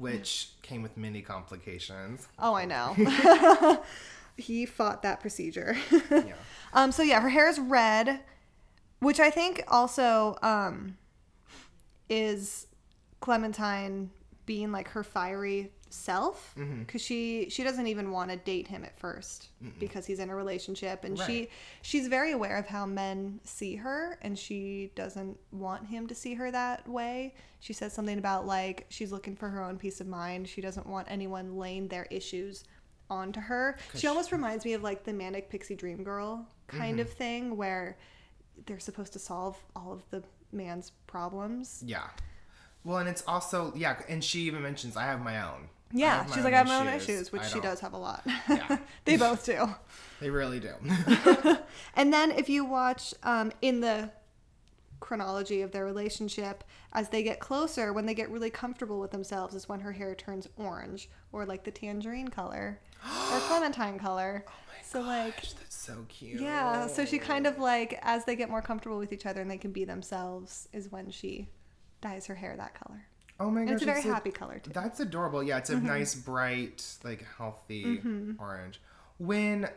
[0.00, 2.96] which came with many complications Oh, I know.
[4.36, 5.76] he fought that procedure.
[6.10, 6.34] yeah
[6.72, 8.20] Um, so yeah, her hair is red,
[9.00, 10.96] which I think also um,
[12.10, 12.66] is
[13.20, 14.10] Clementine
[14.44, 16.54] being like her fiery self?
[16.80, 19.46] Because she she doesn't even want to date him at 1st
[19.78, 21.48] because he's in a relationship and she
[21.82, 26.34] she's very aware of how men see her and she doesn't want him to see
[26.34, 27.34] her that way.
[27.60, 30.48] She says something about like she's looking for her own peace of mind.
[30.48, 32.64] She doesn't want anyone laying their issues
[33.08, 33.76] onto her.
[33.96, 37.98] She almost reminds me of like the manic pixie dream girl kind of thing where
[38.66, 41.82] they're supposed to solve all of the man's problems.
[41.84, 42.08] Yeah.
[42.84, 45.68] Well and it's also yeah and she even mentions i have my own.
[45.92, 47.32] Yeah my she's own like i have my own issues.
[47.32, 48.22] which she does have a lot.
[48.48, 48.78] Yeah.
[49.04, 49.74] they both do.
[50.20, 50.74] They really do.
[51.94, 54.10] And then if you watch um, in the
[55.00, 59.54] chronology of their relationship, as they get closer, when they get really comfortable with themselves,
[59.54, 64.44] is when her hair turns orange or like the tangerine color or clementine color.
[64.90, 68.50] So like Gosh, that's so cute yeah, so she kind of like as they get
[68.50, 71.48] more comfortable with each other and they can be themselves is when she
[72.00, 73.04] dyes her hair that color.
[73.38, 74.70] oh my And gosh it's a very happy color too.
[74.72, 75.42] That's adorable.
[75.42, 75.86] Yeah, it's a mm-hmm.
[75.86, 78.32] nice, bright, like healthy mm-hmm.
[78.38, 78.80] orange.
[79.18, 79.68] When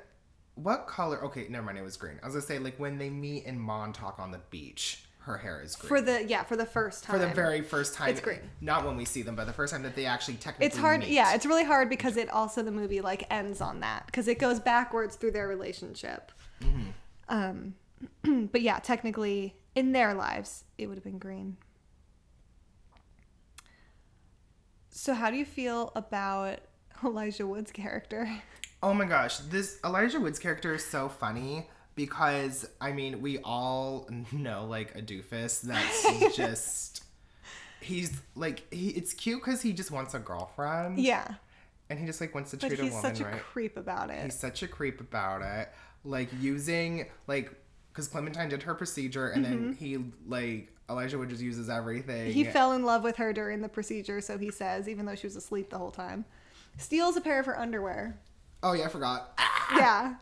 [0.56, 1.24] what color?
[1.26, 1.78] Okay, never mind.
[1.78, 2.20] It was green.
[2.22, 5.62] I was gonna say like when they meet in Montauk on the beach, her hair
[5.64, 5.88] is green.
[5.88, 7.20] For the yeah, for the first time.
[7.20, 8.40] For the very first time, It's green.
[8.62, 10.68] Not when we see them, but the first time that they actually technically.
[10.68, 11.10] it's hard meet.
[11.10, 14.38] yeah it's really hard because it also the movie like ends on that because it
[14.40, 16.32] goes backwards through their relationship
[16.62, 16.82] Hmm.
[17.30, 17.74] um
[18.52, 21.58] but yeah technically in their lives it would have been green
[24.90, 26.60] so how do you feel about
[27.04, 28.30] elijah wood's character
[28.86, 34.10] Oh my gosh, this Elijah Wood's character is so funny because I mean we all
[34.32, 37.04] know like a doofus that's just.
[37.82, 38.90] He's like he.
[38.90, 41.00] It's cute because he just wants a girlfriend.
[41.00, 41.36] yeah
[41.90, 43.42] And he just like wants to but treat a he's woman such a right.
[43.42, 45.70] creep about it He's such a creep about it.
[46.06, 47.52] Like using like
[47.94, 49.72] because Clementine did her procedure, and then mm-hmm.
[49.74, 52.32] he like Elijah Wood just uses everything.
[52.32, 55.28] He fell in love with her during the procedure, so he says, even though she
[55.28, 56.26] was asleep the whole time.
[56.78, 58.20] Steals a pair of her underwear.
[58.64, 59.40] oh yeah, I forgot.
[59.76, 60.16] Yeah.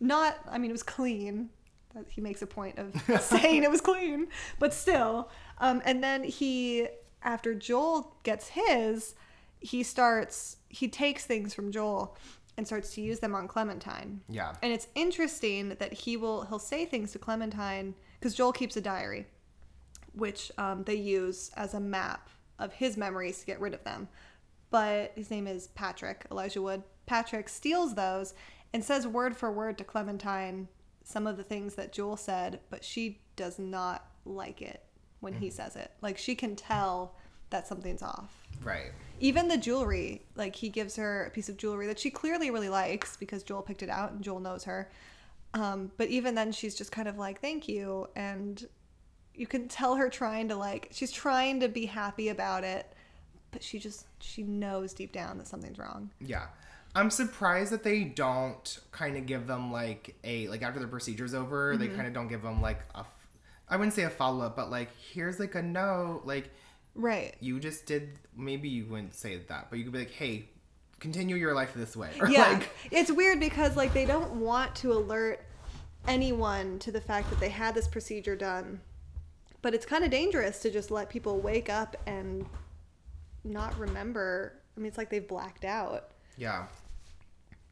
[0.00, 1.50] Not, I mean, it was clean.
[1.94, 5.30] That He makes a point of saying it was clean, but still.
[5.58, 6.88] Um, and then he,
[7.22, 9.14] after Joel gets his,
[9.60, 12.16] he starts, he takes things from Joel
[12.56, 14.20] and starts to use them on Clementine.
[14.28, 14.54] Yeah.
[14.62, 18.80] And it's interesting that he will, he'll say things to Clementine because Joel keeps a
[18.80, 19.26] diary,
[20.12, 24.08] which um, they use as a map of his memories to get rid of them.
[24.70, 26.82] But his name is Patrick, Elijah Wood.
[27.06, 28.34] Patrick steals those
[28.72, 30.68] and says word for word to Clementine
[31.02, 34.84] some of the things that Joel said, but she does not like it
[35.20, 35.90] when he says it.
[36.00, 37.16] Like she can tell
[37.50, 38.46] that something's off.
[38.62, 38.92] Right.
[39.18, 42.68] Even the jewelry, like he gives her a piece of jewelry that she clearly really
[42.68, 44.90] likes because Joel picked it out and Joel knows her.
[45.52, 48.08] Um, but even then, she's just kind of like, thank you.
[48.14, 48.64] And
[49.34, 52.92] you can tell her trying to, like, she's trying to be happy about it,
[53.50, 56.10] but she just, she knows deep down that something's wrong.
[56.20, 56.46] Yeah.
[56.94, 61.34] I'm surprised that they don't kind of give them like a like after the procedure's
[61.34, 61.96] over, they mm-hmm.
[61.96, 63.04] kind of don't give them like a
[63.68, 66.50] I wouldn't say a follow up, but like here's like a note, like
[66.96, 67.36] Right.
[67.40, 70.48] you just did maybe you wouldn't say that, but you could be like, "Hey,
[70.98, 74.74] continue your life this way." Or yeah like it's weird because like they don't want
[74.76, 75.44] to alert
[76.08, 78.80] anyone to the fact that they had this procedure done
[79.62, 82.46] but it's kind of dangerous to just let people wake up and
[83.44, 86.64] not remember i mean it's like they've blacked out yeah.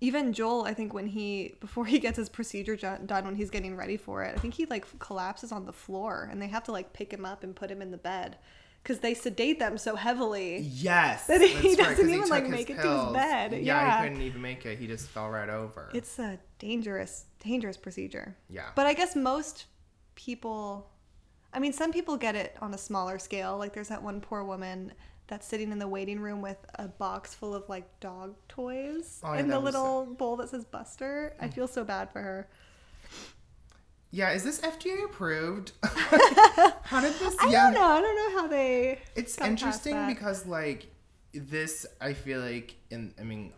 [0.01, 3.77] Even joel i think when he before he gets his procedure done when he's getting
[3.77, 6.73] ready for it i think he like collapses on the floor and they have to
[6.73, 8.37] like pick him up and put him in the bed
[8.83, 11.27] because they sedate them so heavily Yes.
[11.27, 13.53] That he that's right, doesn't even, took like, make it to his bed.
[13.53, 14.03] Yeah, Yeah.
[14.03, 14.79] he couldn't even make it.
[14.79, 15.91] He just fell right over.
[15.93, 18.69] it's a dangerous dangerous procedure yeah.
[18.77, 19.67] But I guess most
[20.15, 20.91] people,
[21.53, 23.59] I mean, some people get it on a smaller scale.
[23.59, 24.93] Like there's that one poor woman
[25.29, 29.33] that's sitting in the waiting room with a box full of like dog toys Oh,
[29.33, 31.35] yeah, and the little bowl that says Buster.
[31.41, 31.55] I mm.
[31.55, 32.49] feel so bad for her.
[34.11, 35.73] yeah, is this FDA approved?
[35.85, 37.64] How did this I yeah.
[37.64, 37.87] don't know.
[37.87, 38.99] I don't know how they.
[39.14, 40.87] It's interesting because like
[41.35, 43.53] this I feel like in I mean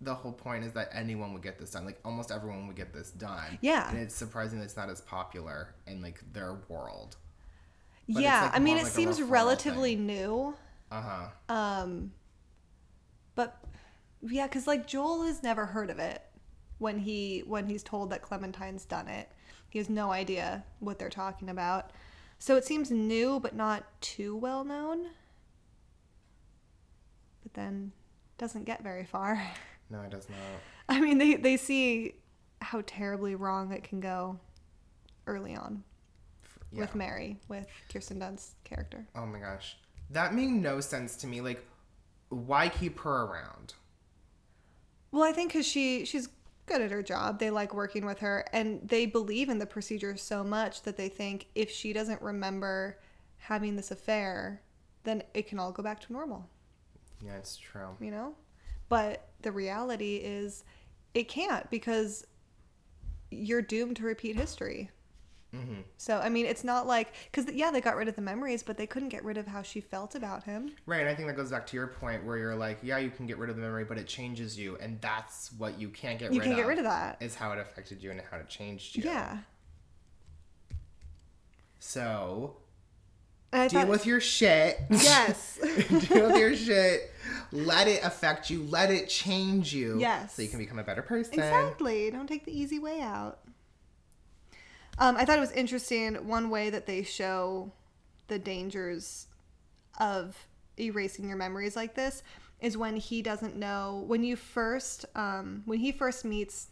[0.00, 1.84] the whole point is that anyone would get this done.
[1.84, 3.58] Like almost everyone would get this done.
[3.60, 3.88] Yeah.
[3.90, 7.16] And it's surprising that it's not as popular in like their world.
[8.08, 10.54] but yeah, like, I mean, it like seems relatively new.
[10.92, 11.54] Uh-huh.
[11.54, 12.12] Um,
[13.34, 13.58] but
[14.22, 16.22] yeah, because like Joel has never heard of it
[16.78, 19.30] when he when he's told that Clementine's done it.
[19.70, 21.92] He has no idea what they're talking about.
[22.38, 25.06] So it seems new, but not too well known.
[27.42, 27.92] But then
[28.38, 29.42] doesn't get very far.
[29.90, 30.38] No, it does not.
[30.88, 32.14] I mean, they they see
[32.62, 34.38] how terribly wrong it can go
[35.26, 35.84] early on
[36.72, 36.80] Yeah.
[36.80, 39.06] with Mary, with Kirsten Dunst's character.
[39.14, 39.76] Oh my gosh.
[40.12, 41.40] That made no sense to me.
[41.40, 41.64] Like
[42.28, 43.74] why keep her around?
[45.10, 46.28] Well, I think because she she's
[46.66, 47.38] good at her job.
[47.38, 51.08] They like working with her, and they believe in the procedure so much that they
[51.08, 52.98] think if she doesn't remember
[53.36, 54.62] having this affair,
[55.04, 56.48] then it can all go back to normal.
[57.24, 57.96] Yeah, it's true.
[58.00, 58.34] You know,
[58.88, 60.64] but the reality is,
[61.14, 62.26] it can't because
[63.30, 64.90] you're doomed to repeat history.
[65.54, 65.82] Mm-hmm.
[65.98, 68.78] So I mean, it's not like because yeah, they got rid of the memories, but
[68.78, 70.72] they couldn't get rid of how she felt about him.
[70.86, 73.10] Right, and I think that goes back to your point where you're like, yeah, you
[73.10, 76.18] can get rid of the memory, but it changes you, and that's what you can't
[76.18, 76.56] get You rid can of.
[76.58, 77.18] get rid of that.
[77.20, 79.02] Is how it affected you and how it changed you.
[79.04, 79.38] Yeah.
[81.78, 82.56] So
[83.52, 84.78] I deal thought- with your shit.
[84.90, 85.58] Yes.
[86.08, 87.10] deal with your shit.
[87.50, 88.62] Let it affect you.
[88.64, 89.98] Let it change you.
[90.00, 90.34] Yes.
[90.34, 91.34] So you can become a better person.
[91.34, 92.10] Exactly.
[92.10, 93.40] Don't take the easy way out.
[94.98, 97.72] Um, I thought it was interesting one way that they show
[98.28, 99.26] the dangers
[99.98, 100.36] of
[100.78, 102.22] erasing your memories like this
[102.60, 106.68] is when he doesn't know when you first um, when he first meets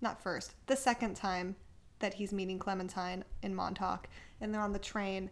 [0.00, 1.56] not first the second time
[1.98, 4.08] that he's meeting Clementine in Montauk
[4.40, 5.30] and they're on the train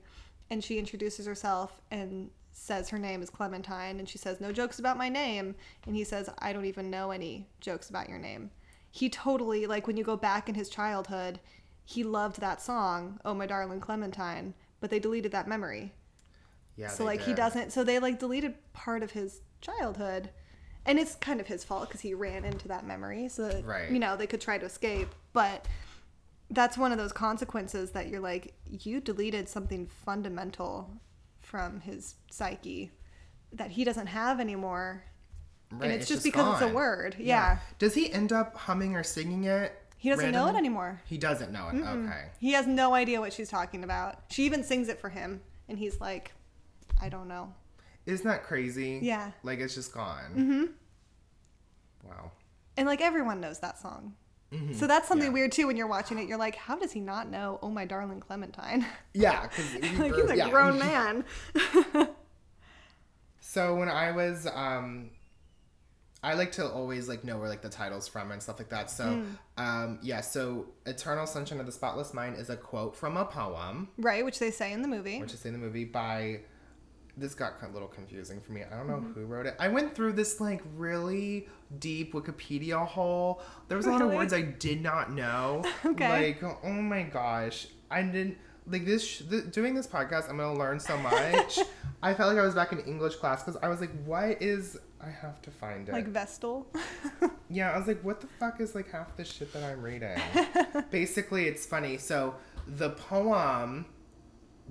[0.51, 4.79] and she introduces herself and says her name is Clementine and she says no jokes
[4.79, 5.55] about my name
[5.87, 8.51] and he says I don't even know any jokes about your name.
[8.91, 11.41] He totally like when you go back in his childhood,
[11.85, 15.93] he loved that song, Oh My Darling Clementine, but they deleted that memory.
[16.77, 16.89] Yeah.
[16.89, 20.31] so like he doesn't so they like deleted part of his childhood.
[20.87, 23.91] And it's kind of his fault cuz he ran into that memory so that, Right.
[23.91, 25.67] you know, they could try to escape, but
[26.51, 31.01] that's one of those consequences that you're like you deleted something fundamental
[31.41, 32.91] from his psyche
[33.53, 35.05] that he doesn't have anymore
[35.71, 36.75] Right, and it's, just, because it's a gone.
[36.75, 37.59] word yeah.
[37.79, 39.82] Does he end up humming or singing it?
[40.03, 41.01] He doesn't know it anymore.
[41.05, 41.77] He doesn't know it.
[41.77, 42.25] Okay.
[42.41, 44.17] He has no idea what she's talking about.
[44.31, 46.33] She even sings it for him, and he's like,
[47.01, 47.55] I don't know.
[48.05, 48.99] Isn't that crazy?
[49.01, 49.31] Yeah.
[49.45, 50.33] Like it's just gone.
[50.37, 50.65] Mm-hmm.
[52.09, 52.33] Wow.
[52.77, 54.15] And like everyone knows that song.
[54.75, 55.37] So that's something Mm-hmm.
[55.37, 55.41] Yeah.
[55.41, 56.29] weird too when you're watching it.
[56.29, 58.85] You're like, how does he not know Oh My Darling Clementine?
[59.15, 61.25] Yeah, because like he's a grown man.
[63.41, 65.11] So when I was, um,
[66.23, 68.91] I like to always like know where like the titles from and stuff like that.
[68.91, 69.25] So, Hmm.
[69.57, 70.21] um, yeah.
[70.21, 74.39] So "Eternal Sunshine of the Spotless Mind" is a quote from a poem, right, which
[74.39, 75.21] they say in the movie.
[75.21, 76.41] which is in the movie by.
[77.15, 78.63] This got a little confusing for me.
[78.65, 79.13] I don't know Mm-hmm.
[79.13, 79.55] who wrote it.
[79.61, 81.47] I went through this like really
[81.79, 83.43] deep Wikipedia hole.
[83.69, 85.63] There was a lot of words I did not know.
[85.85, 86.09] Okay.
[86.41, 89.19] Like, oh my gosh, I didn't like this.
[89.19, 91.59] Th- doing this podcast, I'm gonna learn so much.
[92.03, 94.79] I felt like I was back in English class because I was like, what is?
[95.05, 95.93] I have to find it.
[95.93, 96.67] like Vestal.
[97.49, 100.17] Yeah, I was like, what the fuck is like half the shit that I'm reading?
[100.91, 101.99] Basically, it's funny.
[101.99, 102.35] So
[102.67, 103.85] the poem.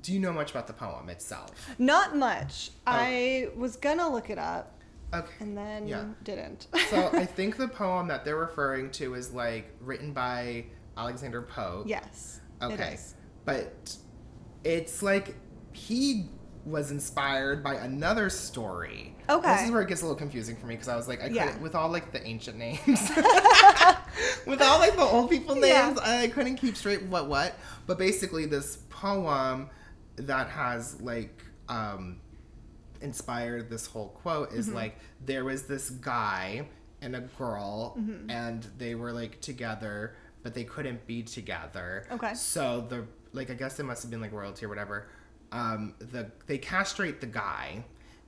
[0.02, 1.70] Do you know much about the poem itself?
[1.78, 2.72] Not much.
[2.88, 2.92] Oh.
[2.92, 4.82] I was gonna look it up
[5.14, 5.28] Okay.
[5.42, 6.06] and then Yeah.
[6.24, 6.68] didn't.
[6.90, 10.66] So I think the poem that they're referring to is like written by
[10.98, 11.88] Alexander Pope.
[11.88, 12.40] yes.
[12.64, 12.98] Okay.
[13.46, 13.96] But
[14.64, 15.36] it's like
[15.74, 16.28] he
[16.66, 19.16] was inspired by another story.
[19.28, 19.52] Okay.
[19.54, 21.28] This is where it gets a little confusing for me because I was like, I
[21.28, 21.46] Yeah.
[21.48, 22.80] couldn't with all like the ancient names,
[24.46, 25.88] with all like the old people Yeah.
[25.88, 27.56] names, I couldn't keep straight what what.
[27.88, 29.70] But basically, this poem
[30.18, 32.20] that has like um
[33.02, 34.76] inspired this whole quote is Mm-hmm.
[34.76, 36.68] like there was this guy
[37.02, 38.30] and a girl Mm-hmm.
[38.30, 42.34] and they were like together but they couldn't be together Okay.
[42.36, 45.08] so the like i guess it must have been like royalty or whatever
[45.52, 47.84] um the they castrate the guy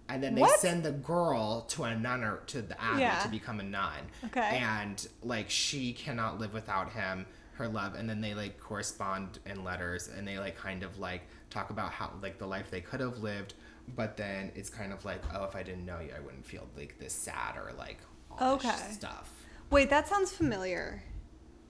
[0.09, 0.59] and then they What?
[0.59, 3.19] send the girl to a nun or to the abbey Yeah.
[3.19, 4.59] to become a nun Okay.
[4.61, 9.63] and like she cannot live without him her love and then they like correspond in
[9.63, 12.99] letters and they like kind of like talk about how like the life they could
[12.99, 13.53] have lived
[13.95, 16.67] but then it's kind of like oh if i didn't know you i wouldn't feel
[16.75, 17.99] like this sad or like
[18.31, 18.91] all this Okay.
[18.91, 19.31] stuff
[19.69, 21.01] Wait, that sounds familiar.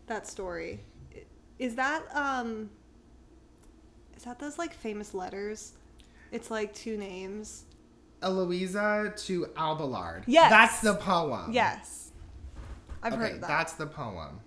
[0.08, 0.82] That story.
[1.58, 2.70] Is that um
[4.24, 5.74] is that those like famous letters?
[6.32, 7.66] It's like two names.
[8.24, 10.50] eloisa to abelard Yes.
[10.50, 12.12] that's the poem Yes.
[13.04, 13.48] I've okay heard that.
[13.50, 14.40] that's the poem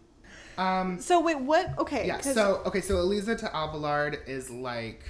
[0.57, 2.23] um so wait, what okay, Yeah.
[2.23, 5.05] so okay so elisa to abelard is like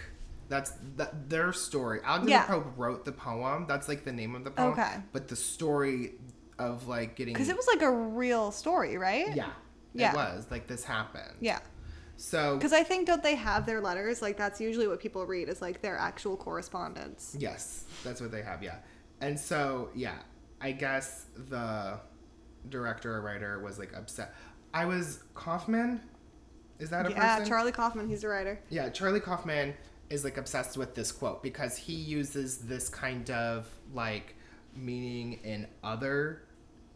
[0.48, 2.44] that's that their story alexander Yeah.
[2.46, 4.96] pope wrote the poem that's like the name of the poem Okay.
[5.12, 6.14] but the story
[6.58, 9.32] of like getting Because it was like a real story, right?
[9.36, 9.50] yeah
[9.94, 10.10] Yeah.
[10.10, 11.60] it was like this happened Yeah.
[12.16, 14.22] So Because I think don't they have their letters?
[14.22, 17.36] Like that's usually what people read is like their actual correspondence.
[17.38, 18.76] yes that's what they have yeah
[19.20, 20.16] and so yeah
[20.60, 21.98] i guess the
[22.68, 24.34] director or writer was like upset
[24.74, 26.00] i was kaufman
[26.78, 28.60] is that a Yeah, person Charlie Kaufman, he's a writer.
[28.68, 29.72] Yeah, Charlie Kaufman
[30.10, 34.34] is like obsessed with this quote because he uses this kind of like
[34.74, 36.42] meaning in other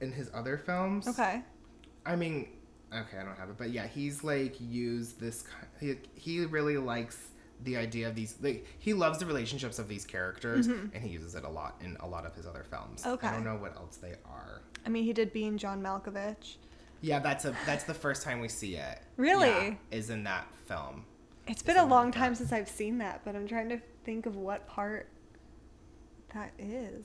[0.02, 1.08] in his other films.
[1.08, 1.40] Okay.
[2.04, 2.48] I mean,
[2.92, 5.44] okay, I don't have it, but yeah, he's like used this
[5.80, 7.18] he he really likes
[7.64, 10.94] the idea of these like he loves the relationships of these characters mm-hmm.
[10.94, 13.04] and he uses it a lot in a lot of his other films.
[13.06, 13.26] Okay.
[13.26, 14.62] I don't know what else they are.
[14.84, 16.56] I mean, he did being John Malkovich.
[17.02, 19.00] Yeah, that's a that's the first time we see it.
[19.16, 19.48] Really?
[19.48, 21.04] Yeah, is in that film.
[21.46, 24.36] It's been a long time since I've seen that, but I'm trying to think of
[24.36, 25.08] what part
[26.34, 27.04] that is.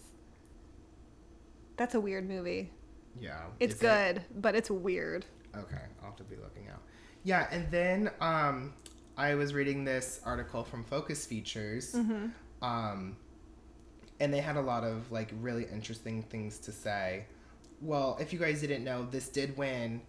[1.78, 2.72] That's a weird movie.
[3.20, 3.40] Yeah.
[3.60, 3.82] It's Is it?
[3.82, 5.26] good, but it's weird.
[5.60, 6.82] Okay, I'll have to be looking out.
[7.24, 8.74] Yeah, and then um,
[9.18, 12.28] I was reading this article from Focus Features, Mm-hmm.
[12.64, 13.18] um,
[14.20, 17.26] and they had a lot of like really interesting things to say.
[17.82, 20.02] Well, if you guys didn't know, this did win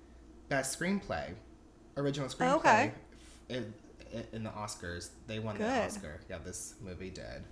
[0.48, 1.32] Best Screenplay,
[1.96, 2.92] original screenplay, Oh, Okay.
[3.48, 3.74] in,
[4.32, 5.10] in the Oscars.
[5.26, 6.20] They won the Oscar.
[6.30, 7.42] Yeah, this movie did.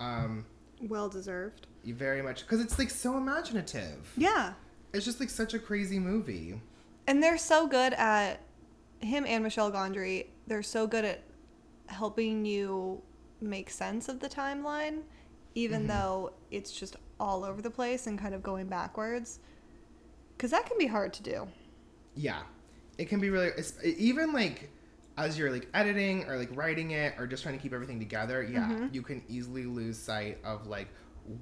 [0.00, 0.44] Um,
[0.80, 1.66] Well deserved.
[1.84, 4.12] you very much because it's like so imaginative.
[4.16, 4.54] Yeah.
[4.92, 6.60] It's just like such a crazy movie.
[7.06, 8.40] And they're so good at
[9.00, 10.26] him and Michel Gondry.
[10.46, 11.22] They're so good at
[11.86, 13.02] helping you
[13.40, 15.02] make sense of the timeline,
[15.54, 19.40] even though it's just all over the place and kind of going backwards.
[20.36, 21.48] Because that can be hard to do.
[22.14, 22.42] yeah
[22.98, 23.50] it can be really
[23.96, 24.68] even like
[25.16, 28.42] as you're like editing or like writing it or just trying to keep everything together
[28.42, 28.86] yeah Mm-hmm.
[28.92, 30.88] you can easily lose sight of like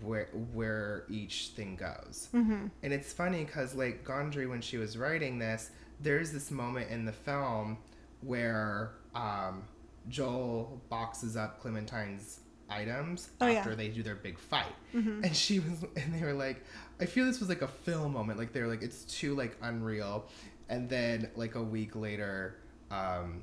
[0.02, 2.66] where where each thing goes Mm-hmm.
[2.82, 7.04] and it's funny because like gondry when she was writing this there's this moment in
[7.04, 7.78] the film
[8.22, 9.62] where um
[10.08, 13.58] joel boxes up clementine's items Oh, yeah.
[13.58, 15.24] after they do their big fight Mm-hmm.
[15.24, 16.64] and she was and they were like
[17.00, 19.56] i feel this was like a film moment like they were like it's too like
[19.62, 20.26] unreal
[20.68, 22.56] and then like a week later,
[22.92, 23.42] um,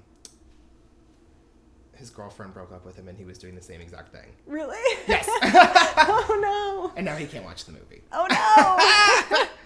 [1.97, 4.27] his girlfriend broke up with him, and he was doing the same exact thing.
[4.45, 4.77] Really?
[5.07, 5.25] Yes.
[5.31, 6.91] oh no.
[6.95, 8.01] and now he can't watch the movie.
[8.11, 9.45] Oh no.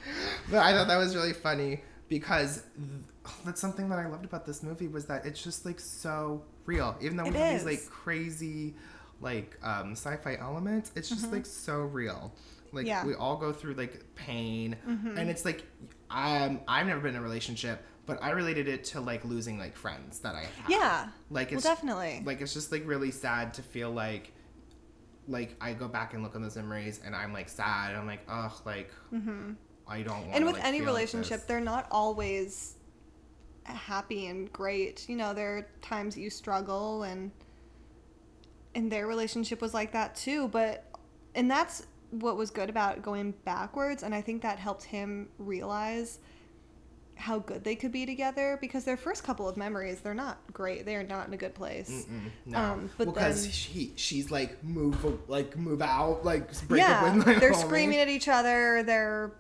[0.50, 4.46] But I thought that was really funny because th- that's something that I loved about
[4.46, 6.96] this movie was that it's just like so real.
[7.02, 7.64] Even though we It have is.
[7.64, 8.76] these like crazy
[9.22, 12.34] like um, sci-fi elements, it's just like so real.
[12.74, 12.88] Like Mm-hmm.
[12.88, 13.00] Yeah.
[13.00, 13.08] Mm-hmm.
[13.10, 15.64] we all go through like pain, and it's like
[16.10, 19.76] um, I've never been in a relationship, but I related it to like losing like
[19.76, 20.70] friends that I have.
[20.70, 21.08] yeah.
[21.30, 22.24] like Well, it's definitely.
[22.26, 24.34] like it's just like really sad to feel like
[25.28, 27.96] like I go back and look on those memories and I'm like sad.
[27.96, 30.28] I'm like, ugh, like I don't want.
[30.28, 30.36] Mm-hmm.
[30.36, 31.46] and with any relationship, this.
[31.46, 32.76] they're not always
[33.64, 35.08] happy and great.
[35.08, 37.32] You know, there are times you struggle, and
[38.74, 40.48] and their relationship was like that too.
[40.48, 40.86] But
[41.36, 46.20] and that's what was good about going backwards, and I think that helped him realize
[47.16, 50.86] how good they could be together because their first couple of memories they're not great.
[50.86, 52.08] They are not in a good place.
[52.46, 57.04] No, Um, but because then- she she's like move like move out like break yeah
[57.06, 58.82] up with my they're screaming at each other.
[58.84, 59.32] They're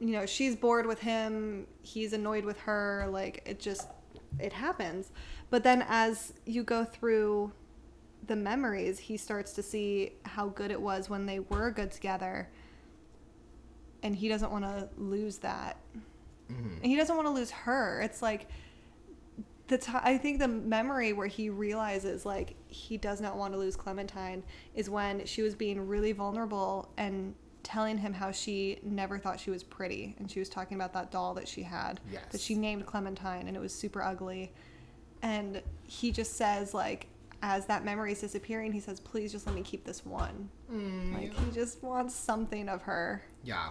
[0.00, 1.66] you know she's bored with him.
[1.82, 3.06] He's annoyed with her.
[3.10, 3.86] Like it just
[4.40, 5.10] it happens.
[5.50, 7.52] But then as you go through
[8.26, 12.48] the memories he starts to see how good it was when they were good together.
[14.02, 15.76] And he doesn't want to lose that
[16.50, 16.76] Mm-hmm.
[16.82, 18.00] and he doesn't want to lose her.
[18.00, 18.48] It's like
[19.68, 23.58] the ti I think the memory where he realizes like he does not want to
[23.58, 24.42] lose Clementine
[24.74, 29.50] is when she was being really vulnerable and telling him how she never thought she
[29.50, 30.16] was pretty.
[30.18, 33.56] And she was talking about that doll that she had that she named Clementine and
[33.56, 34.52] it was super ugly.
[35.22, 37.08] And he just says like
[37.42, 40.48] as that memory is disappearing he says please just let me keep this one.
[40.72, 43.22] Mm, like he just wants something of her.
[43.44, 43.68] Yeah.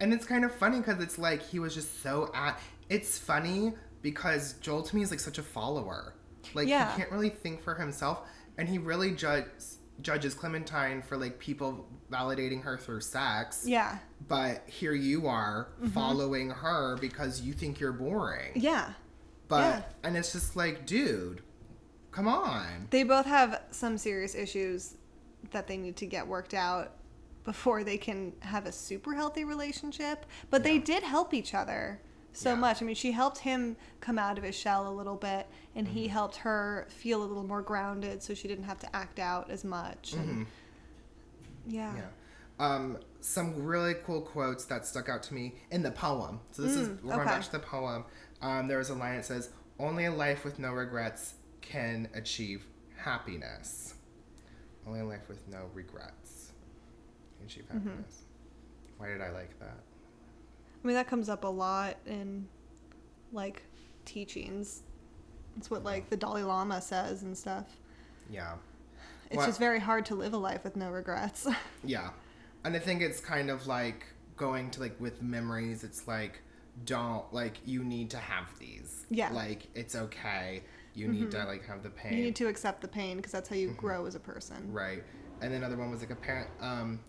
[0.00, 2.58] And it's kind of funny because it's like he was just so at.
[2.88, 3.72] It's funny
[4.02, 6.14] because Joel to me is like such a follower.
[6.52, 6.90] Like Yeah.
[6.92, 8.20] he can't really think for himself,
[8.58, 9.46] and he really judge,
[10.02, 13.64] judges Clementine for like people validating her through sex.
[13.66, 15.88] yeah But here you are mm-hmm.
[15.88, 18.52] following her because you think you're boring.
[18.54, 18.92] yeah
[19.48, 19.82] But yeah.
[20.02, 21.42] and it's just like, dude,
[22.10, 22.88] come on.
[22.90, 24.96] They both have some serious issues
[25.50, 26.92] that they need to get worked out
[27.44, 30.26] before they can have a super healthy relationship.
[30.50, 32.00] But they did help each other
[32.32, 32.56] so Yeah.
[32.56, 32.82] much.
[32.82, 36.04] I mean, she helped him come out of his shell a little bit, and he
[36.04, 36.12] Mm-hmm.
[36.12, 39.62] helped her feel a little more grounded so she didn't have to act out as
[39.64, 40.14] much.
[40.14, 40.46] And
[41.66, 41.88] yeah.
[41.90, 41.98] Mm-hmm.
[41.98, 42.04] Yeah.
[42.58, 46.40] Um, some really cool quotes that stuck out to me in the poem.
[46.52, 48.04] So this is we're going back to the poem.
[48.40, 52.64] Um, there was a line that says, "Only a life with no regrets can achieve
[52.96, 53.94] happiness.
[54.86, 56.23] Only a life with no regrets
[57.44, 58.00] can achieve Mm-hmm.
[58.98, 59.76] Why did I like that?
[60.82, 62.46] I mean, that comes up a lot in
[63.32, 63.62] like
[64.04, 64.82] teachings.
[65.56, 67.66] It's what like the Dalai Lama says and stuff.
[68.30, 68.54] Yeah.
[69.30, 71.46] It's Well- just very hard to live a life with no regrets.
[71.84, 72.10] Yeah.
[72.64, 76.40] And I think it's kind of like going to like with memories, it's like
[76.86, 79.04] don't like you need to have these.
[79.10, 79.26] Yeah.
[79.26, 79.34] Mm-hmm.
[79.36, 80.62] Like it's okay.
[80.94, 82.16] You need to like have the pain.
[82.16, 83.70] You need to accept the pain because that's how Mm-hmm.
[83.70, 84.72] you grow as a person.
[84.72, 85.02] Right.
[85.42, 87.00] And then another one was like a parent um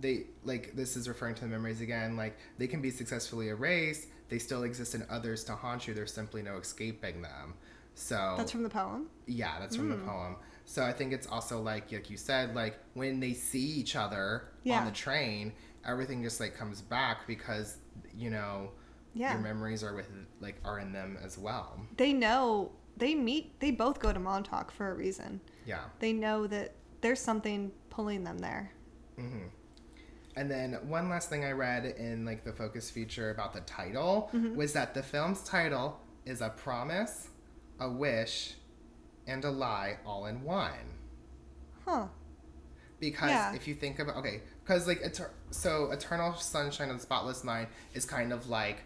[0.00, 4.08] they like this is referring to the memories again, like they can be successfully erased,
[4.28, 7.54] they still exist in others to haunt you, there's simply no escaping them.
[7.94, 9.08] So That's from the poem.
[9.26, 10.08] yeah, that's from the hmm.
[10.08, 10.36] poem.
[10.64, 14.48] So I think it's also like like you said, like when they see each other
[14.62, 14.80] Yeah.
[14.80, 15.52] on the train,
[15.84, 17.78] everything just like comes back because
[18.14, 18.70] you know
[19.14, 19.32] Yeah.
[19.32, 20.08] your memories are with
[20.40, 21.80] like are in them as well.
[21.96, 23.58] They know they meet.
[23.60, 25.40] They both go to Montauk for a reason.
[25.66, 25.84] Yeah.
[25.98, 28.72] They know that there's something pulling them there.
[29.18, 29.46] Mm-hmm.
[30.38, 34.30] And then one last thing I read in like the focus feature about the title
[34.32, 34.54] Mm-hmm.
[34.54, 37.28] was that the film's title is a promise,
[37.80, 38.54] a wish,
[39.26, 40.86] and a lie all in one.
[41.84, 42.06] Huh.
[43.00, 43.52] Because Yeah.
[43.54, 47.66] if you think about okay, because like Eter- so Eternal Sunshine of the Spotless Mind
[47.94, 48.84] is kind of like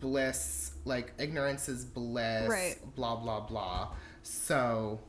[0.00, 2.76] bliss, like ignorance is bliss, Right.
[2.94, 3.94] blah blah blah.
[4.22, 5.00] So,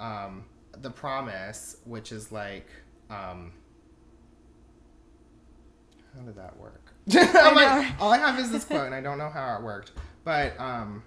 [0.00, 2.66] um, the promise, which is like,
[3.08, 3.52] um,
[6.18, 6.92] how did that work?
[7.14, 9.92] I'm like, all I have is this quote, and I don't know how it worked.
[10.24, 11.02] But um,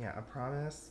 [0.00, 0.90] yeah, a promise.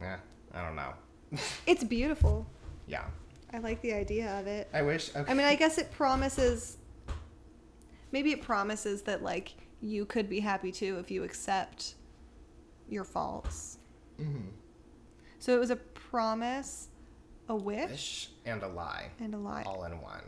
[0.00, 0.16] Yeah,
[0.54, 0.92] I don't know.
[1.66, 2.46] It's beautiful.
[2.86, 3.04] Yeah,
[3.52, 4.68] I like the idea of it.
[4.72, 5.10] I wish.
[5.14, 5.30] Okay.
[5.30, 6.78] I mean, I guess it promises.
[8.10, 11.94] Maybe it promises that like you could be happy too if you accept
[12.88, 13.78] your faults.
[14.20, 14.48] Mhm.
[15.38, 16.88] So it was a promise,
[17.48, 19.62] a wish, wish and a lie, and a lie.
[19.66, 20.22] all in one.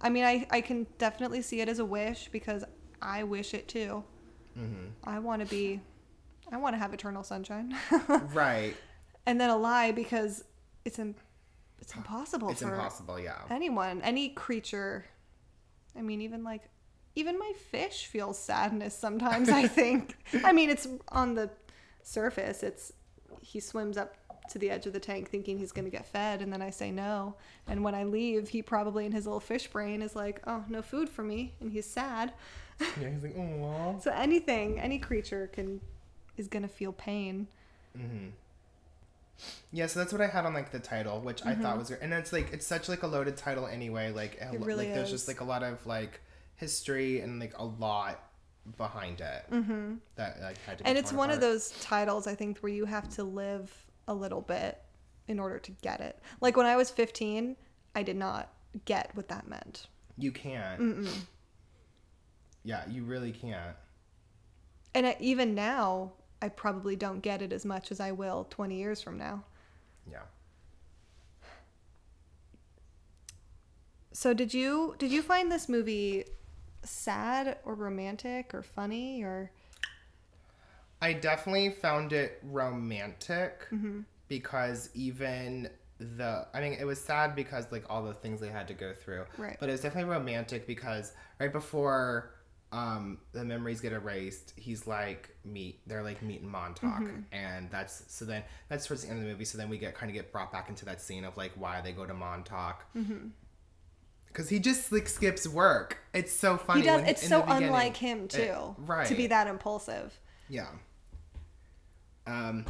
[0.00, 2.64] I mean, I, I can definitely see it as a wish because
[3.02, 4.02] I wish it too.
[4.58, 4.86] Mm-hmm.
[5.04, 5.80] I want to be,
[6.50, 7.76] I want to have eternal sunshine.
[8.34, 8.74] right.
[9.26, 10.44] and then a lie because
[10.84, 11.14] it's im-
[11.80, 13.38] it's impossible It's for impossible, yeah.
[13.50, 15.06] anyone, any creature.
[15.96, 16.62] I mean, even like,
[17.16, 19.48] even my fish feels sadness sometimes.
[19.48, 20.16] I think.
[20.44, 21.50] I mean, it's on the
[22.02, 22.62] surface.
[22.62, 22.92] It's
[23.40, 24.14] he swims up
[24.50, 26.70] to the edge of the tank thinking he's going to get fed, and then I
[26.70, 27.34] say no.
[27.66, 30.82] And when I leave, he probably in his little fish brain is like, "Oh, no
[30.82, 32.32] food for me," and he's sad.
[33.00, 33.98] Yeah, he's like, oh.
[34.02, 35.80] So anything, any creature can
[36.36, 37.46] is going to feel pain.
[37.96, 38.28] Mm-hmm.
[39.72, 42.12] Yeah, so that's what I had on like the title, which I thought was, and
[42.12, 44.12] it's like it's such like a loaded title anyway.
[44.12, 45.12] Like, a really like there's is.
[45.12, 46.20] just like a lot of like
[46.56, 48.22] history and like a lot
[48.76, 49.94] behind it mm-hmm.
[50.16, 50.84] that like had to.
[50.84, 53.72] Be and it's one of those titles i think where you have to live
[54.10, 54.82] a little bit
[55.28, 57.56] in order to get it like when i was 15
[57.94, 58.52] i did not
[58.84, 59.86] get what that meant
[60.18, 61.08] You can't.
[62.62, 63.74] Yeah, you really can't.
[64.94, 68.76] and I, even now i probably don't get it as much as i will 20
[68.76, 69.44] years from now
[70.10, 70.26] Yeah.
[74.12, 76.24] so did you did you find this movie
[76.82, 79.50] sad or romantic or funny or
[81.02, 84.00] I definitely found it romantic Mm-hmm.
[84.28, 88.68] because even the I mean it was sad because like all the things they had
[88.68, 89.24] to go through.
[89.36, 89.56] Right.
[89.60, 92.34] But it was definitely romantic because right before
[92.72, 97.20] um the memories get erased, he's like meet they're like meet in Montauk Mm-hmm.
[97.32, 99.94] and that's so then that's towards the end of the movie so then we get
[99.94, 102.84] kind of get brought back into that scene of like why they go to Montauk.
[102.96, 103.28] Mm-hmm.
[104.32, 105.98] Cause he just like skips work.
[106.14, 106.82] It's so funny.
[106.82, 109.06] he does when- it's so unlike him It- too right.
[109.08, 110.68] to be that impulsive Yeah.
[112.30, 112.64] Um,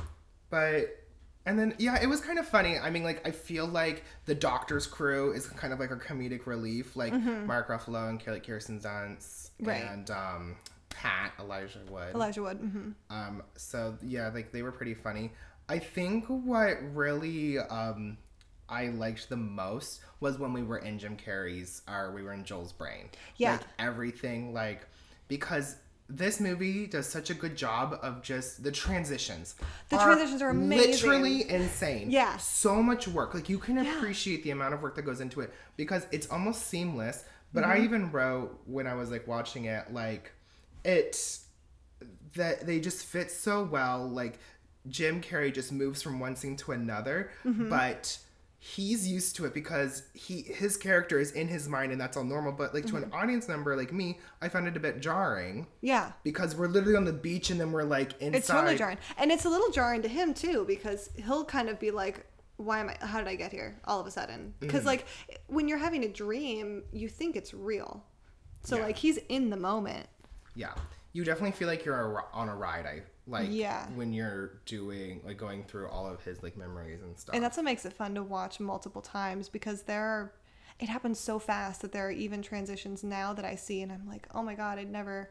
[0.49, 0.97] but
[1.47, 2.79] and then yeah, it was kind of funny.
[2.79, 6.47] I mean, like I feel like the Doctor's crew is kind of like a comedic
[6.47, 9.69] relief, like Mark Ruffalo and Kelly Kirsten Dunst Mm-hmm.
[9.69, 9.85] Right.
[9.91, 10.57] and um,
[10.89, 12.15] Pat Elijah Wood.
[12.15, 15.33] elijah wood hmm Um, so yeah, like they were pretty funny.
[15.69, 18.17] I think what really um
[18.69, 22.45] I liked the most was when we were in Jim Carrey's or we were in
[22.45, 23.11] Joel's brain.
[23.37, 23.53] Yeah.
[23.53, 24.87] Like everything like
[25.29, 25.77] because
[26.13, 29.55] this movie does such a good job of just the transitions.
[29.91, 30.91] The transitions are amazing.
[30.91, 32.11] Literally insane.
[32.11, 32.37] Yeah.
[32.39, 33.33] So much work.
[33.33, 33.97] Like you can Yeah.
[33.97, 37.25] appreciate the amount of work that goes into it because it's almost seamless.
[37.53, 37.73] But Mm-hmm.
[37.73, 40.33] I even wrote when I was like watching it, like
[40.85, 41.39] it
[42.35, 44.09] that they just fit so well.
[44.09, 44.39] Like
[44.89, 47.69] Jim Carrey just moves from one scene to another, Mm-hmm.
[47.69, 48.19] but
[48.63, 52.25] he's used to it because he his character is in his mind and that's all
[52.25, 52.53] normal.
[52.53, 53.05] But like to Mm-hmm.
[53.05, 56.97] an audience member like me, I found it a bit jarring yeah because we're literally
[56.97, 58.37] on the beach and then we're like inside.
[58.39, 58.99] It's totally jarring.
[59.17, 62.27] And it's a little jarring to him too because he'll kind of be like,
[62.59, 64.53] why am I, how did I get here all of a sudden?
[64.57, 64.61] Mm.
[64.61, 65.07] Because like
[65.47, 68.05] when you're having a dream, you think it's real.
[68.63, 68.83] So Yeah.
[68.85, 70.07] like he's in the moment.
[70.55, 70.75] Yeah,
[71.15, 72.85] you definitely feel like you're a, on a ride.
[72.85, 73.87] I like Yeah.
[73.95, 77.35] when you're doing like going through all of his like memories and stuff.
[77.35, 80.33] And that's what makes it fun to watch multiple times because there are,
[80.79, 84.09] it happens so fast that there are even transitions now that I see and I'm
[84.09, 85.31] like, oh my God, I'd never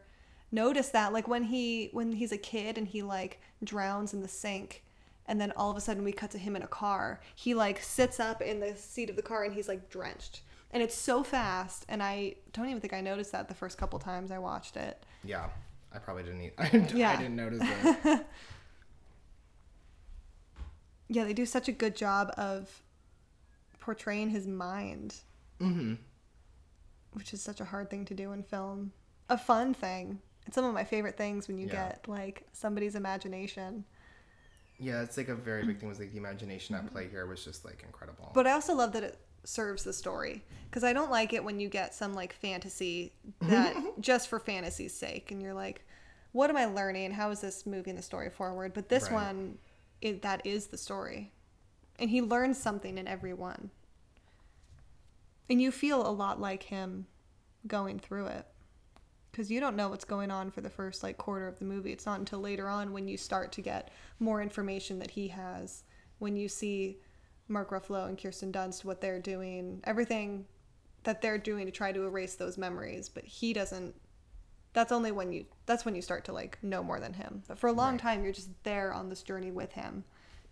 [0.52, 1.12] noticed that.
[1.12, 4.82] Like when he, when he's a kid and he like drowns in the sink
[5.26, 7.80] and then all of a sudden we cut to him in a car, he like
[7.82, 10.40] sits up in the seat of the car and he's like drenched.
[10.72, 13.98] And it's so fast and I don't even think I noticed that the first couple
[13.98, 15.02] times I watched it.
[15.24, 15.48] yeah,
[15.92, 16.40] I probably didn't.
[16.42, 17.10] Eat, I, didn't- Yeah.
[17.10, 18.26] I didn't notice it.
[21.12, 22.82] Yeah, they do such a good job of
[23.80, 25.16] portraying his mind.
[25.60, 25.94] mm-hmm.
[27.14, 28.92] which is such a hard thing to do in film.
[29.28, 30.20] A fun thing.
[30.46, 31.88] It's some of my favorite things when you Yeah.
[31.88, 33.84] get like somebody's imagination.
[34.78, 35.88] Yeah, it's like a very big thing.
[35.88, 38.30] Was like the imagination at play here was just like incredible.
[38.32, 41.60] But I also love that it serves the story because I don't like it when
[41.60, 43.12] you get some like fantasy
[43.42, 45.84] that just for fantasy's sake and you're like,
[46.32, 47.12] what am I learning?
[47.12, 48.72] How is this moving the story forward?
[48.74, 49.12] But this Right.
[49.14, 49.58] one,
[50.00, 51.32] it, that is the story,
[51.98, 53.70] and he learns something in every one.
[55.48, 57.06] And you feel a lot like him
[57.66, 58.46] going through it
[59.30, 61.92] because you don't know what's going on for the first like quarter of the movie.
[61.92, 65.82] It's not until later on when you start to get more information that he has.
[66.18, 66.98] When you see
[67.50, 70.46] Mark Ruffalo and Kirsten Dunst, what they're doing, everything
[71.02, 73.94] that they're doing to try to erase those memories, but he doesn't.
[74.72, 75.46] That's only when you.
[75.66, 77.42] That's when you start to like know more than him.
[77.48, 78.00] But for a long Right.
[78.00, 80.04] time, you're just there on this journey with him,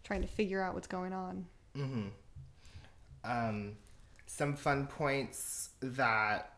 [0.02, 1.46] trying to figure out what's going on.
[1.76, 2.10] Mhm.
[3.24, 3.76] um,
[4.26, 6.52] some fun points that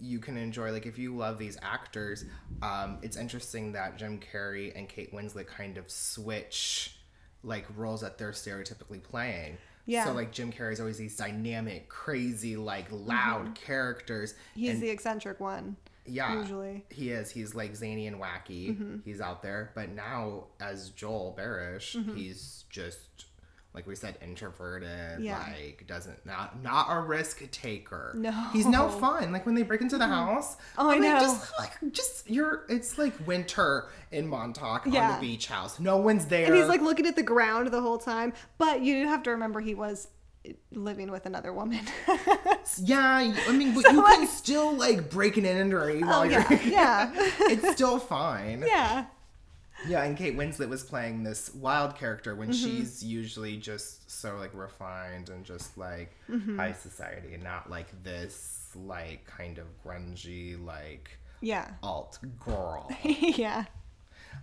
[0.00, 0.70] you can enjoy.
[0.72, 2.24] Like if you love these actors,
[2.62, 6.98] um, it's interesting that Jim Carrey and Kate Winslet kind of switch
[7.44, 9.58] like roles that they're stereotypically playing.
[9.86, 10.06] Yeah.
[10.06, 14.34] So like Jim Carrey's always these dynamic, crazy, like loud characters.
[14.54, 15.76] He's and the eccentric one.
[16.06, 16.40] Yeah.
[16.40, 16.84] Usually.
[16.90, 17.30] He is.
[17.30, 18.70] He's like zany and wacky.
[18.70, 18.96] Mm-hmm.
[19.04, 19.72] He's out there.
[19.74, 23.26] But now, as Joel Barish, he's just,
[23.74, 25.20] like we said, introverted.
[25.20, 25.38] Yeah.
[25.38, 28.14] Like, doesn't, not not a risk taker.
[28.16, 28.30] No.
[28.52, 29.32] He's no fun.
[29.32, 30.12] Like, when they break into the mm-hmm.
[30.12, 30.56] house.
[30.78, 31.20] Oh, I I'm like, know.
[31.20, 35.80] Just, like, just, you're, it's like winter in Montauk on the beach house.
[35.80, 36.46] No one's there.
[36.46, 38.32] And he's like looking at the ground the whole time.
[38.58, 40.06] But you have to remember he was
[40.70, 41.80] living with another woman.
[42.78, 46.20] yeah, I mean, but So, you like- can still, like, break an entry oh, while
[46.20, 46.44] oh you're.
[46.52, 47.12] yeah, yeah,
[47.50, 48.62] it's still fine.
[48.66, 49.06] yeah.
[49.88, 52.64] Yeah, and Kate Winslet was playing this wild character when Mm-hmm.
[52.78, 56.58] she's usually just so like refined and just like Mm-hmm.
[56.58, 61.10] high society and not like this like kind of grungy like
[61.40, 61.70] Yeah.
[61.82, 62.90] alt girl.
[63.04, 63.64] yeah.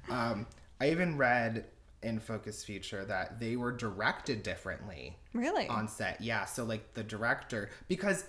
[0.10, 0.46] um,
[0.80, 1.66] I even read
[2.04, 5.68] in Focus Feature that they were directed differently Really?
[5.68, 6.20] on set.
[6.22, 8.26] Yeah, so like the director because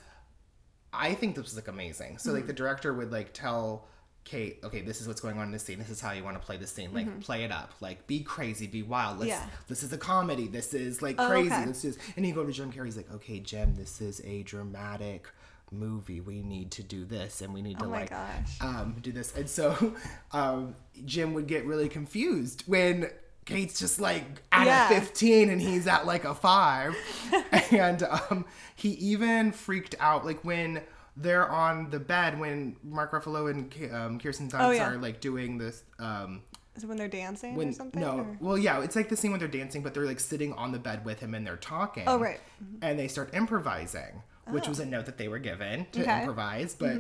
[0.93, 2.19] I think this was like amazing.
[2.19, 2.37] So Mm-hmm.
[2.37, 3.87] like the director would like tell
[4.25, 5.79] Kate, okay, this is what's going on in this scene.
[5.79, 6.95] This is how you want to play this scene.
[6.95, 7.73] Like play it up.
[7.81, 9.19] Like be crazy, be wild.
[9.19, 9.49] Let's Mm-hmm.
[9.49, 9.55] Yeah.
[9.69, 10.47] this is a comedy.
[10.47, 11.27] This is like crazy.
[11.27, 11.55] Oh, crazy.
[11.55, 11.65] okay.
[11.67, 14.43] This is and you go to Jim Carrey, he's like, Okay, Jim, this is a
[14.45, 15.29] dramatic
[15.73, 16.21] movie.
[16.21, 18.13] We need to do this and we need to Oh like
[18.61, 19.35] um, do this.
[19.35, 19.95] And so
[20.33, 23.11] um, Jim would get really confused when
[23.45, 24.87] Kate's just like at Yeah.
[24.97, 26.95] a 15 and he's at like a five.
[27.73, 28.45] and um,
[28.77, 30.81] he even freaked out like when
[31.17, 34.91] they're on the bed when Mark Ruffalo and um, Kirsten Dunst Oh, yeah.
[34.91, 35.85] are like doing this.
[35.99, 36.43] Um,
[36.75, 38.01] Is it when they're dancing or when something?
[38.01, 40.53] no, or- well, yeah, it's like the scene when they're dancing, but they're like sitting
[40.55, 42.05] on the bed with him and they're talking.
[42.07, 42.41] Oh, right.
[42.81, 46.11] And they start improvising, which was a note that they were given to Okay.
[46.11, 46.21] Mm-hmm.
[46.21, 46.97] improvise, but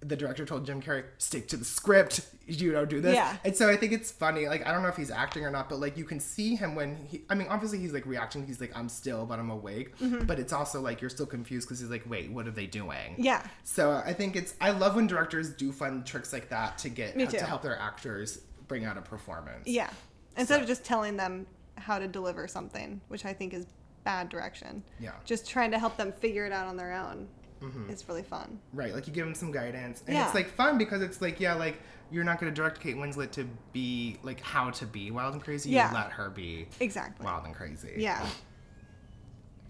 [0.00, 2.22] the director told Jim Carrey, "Stick to the script.
[2.46, 3.36] You know, do this." Yeah.
[3.44, 4.48] And so I think it's funny.
[4.48, 6.74] Like I don't know if he's acting or not, but like you can see him
[6.74, 7.22] when he.
[7.28, 8.46] I mean, obviously he's like reacting.
[8.46, 10.24] He's like, "I'm still, but I'm awake." Mm-hmm.
[10.24, 13.14] But it's also like you're still confused because he's like, "Wait, what are they doing?"
[13.18, 13.42] Yeah.
[13.64, 14.54] So I think it's.
[14.60, 18.40] I love when directors do fun tricks like that to get to help their actors
[18.68, 19.66] bring out a performance.
[19.66, 19.90] Yeah.
[20.36, 21.46] Instead of just telling them
[21.76, 23.66] how to deliver something, which I think is
[24.04, 24.82] bad direction.
[24.98, 25.12] Yeah.
[25.24, 27.28] Just trying to help them figure it out on their own
[27.62, 27.90] Mm-hmm.
[27.90, 28.58] is really fun.
[28.72, 30.26] Right, like you give them some guidance, and Yeah.
[30.26, 31.78] it's like fun because it's like yeah, like
[32.10, 35.42] you're not going to direct Kate Winslet to be like how to be wild and
[35.42, 35.70] crazy.
[35.70, 35.90] Yeah.
[35.90, 37.24] You let her be Exactly.
[37.24, 37.94] wild and crazy.
[37.98, 38.26] Yeah.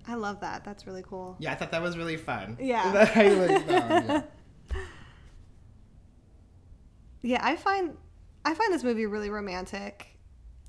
[0.09, 0.65] I love that.
[0.65, 1.37] That's really cool.
[1.39, 2.57] Yeah, I thought that was really fun.
[2.61, 3.11] Yeah.
[3.15, 4.23] I like that, um, yeah.
[7.23, 7.97] Yeah, I find
[8.45, 10.07] I find this movie really romantic.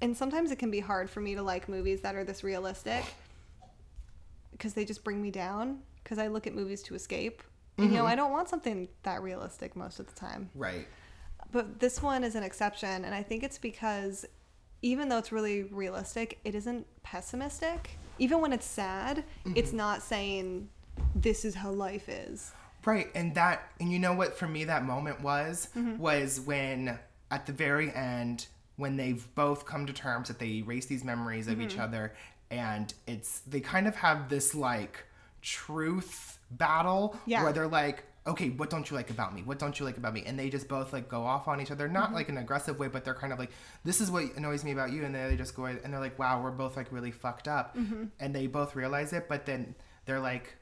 [0.02, 3.04] And sometimes it can be hard for me to like movies that are this realistic
[4.52, 7.42] because they just bring me down because I look at movies to escape.
[7.78, 10.50] And, you know, I don't want something that realistic most of the time.
[10.54, 10.88] Right.
[11.52, 14.24] But this one is an exception, and I think it's because
[14.84, 17.98] even though it's really realistic, it isn't pessimistic.
[18.20, 19.24] Even when it's sad,
[19.56, 20.70] it's not saying
[21.16, 22.52] this is how life is.
[22.86, 25.98] Right, and that, and you know what for me that moment was Mm-hmm.
[25.98, 27.00] was when
[27.32, 31.48] at the very end when they've both come to terms that they erase these memories
[31.48, 31.64] of Mm-hmm.
[31.64, 32.14] each other,
[32.52, 35.06] and it's they kind of have this like
[35.42, 37.44] truth battle Yeah.
[37.44, 38.04] where they're like.
[38.28, 39.42] Okay, what don't you like about me?
[39.42, 40.22] What don't you like about me?
[40.28, 42.14] And they just both like go off on each other, not Mm-hmm.
[42.14, 43.50] like an aggressive way, but they're kind of like,
[43.84, 46.20] "This is what annoys me about you," and then they just go and they're like,
[46.20, 48.04] "Wow, we're both like really fucked up," Mm-hmm.
[48.20, 49.74] and they both realize it, but then
[50.06, 50.56] they're like,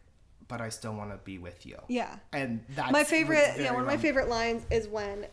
[0.48, 2.16] "But I still want to be with you." Yeah.
[2.32, 5.26] and that's my favorite yeah one of my favorite lines is when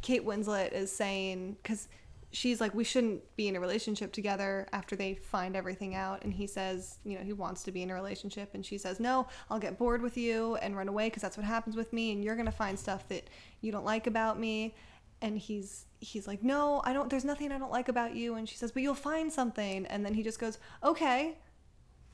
[0.00, 1.88] kate winslet is saying because
[2.32, 6.22] she's like we shouldn't be in a relationship together after they find everything out.
[6.24, 8.50] And he says you know he wants to be in a relationship.
[8.54, 11.46] And she says no i'll get bored with you and run away because that's what
[11.46, 13.28] happens with me and you're gonna find stuff that
[13.60, 14.74] you don't like about me.
[15.22, 18.34] And he's he's like no i don't there's nothing i don't like about you.
[18.34, 19.86] And she says but you'll find something.
[19.86, 21.38] And then he just goes okay.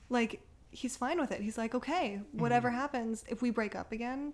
[0.08, 0.40] Like
[0.72, 1.40] he's fine with it.
[1.40, 2.78] He's like, okay, whatever mm-hmm.
[2.78, 4.32] happens, if we break up again,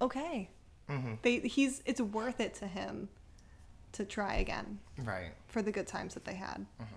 [0.00, 0.50] okay.
[0.88, 1.14] Mm-hmm.
[1.22, 3.08] They he's it's worth it to him
[3.98, 6.66] to try again right, for the good times that they had.
[6.80, 6.94] Mm-hmm.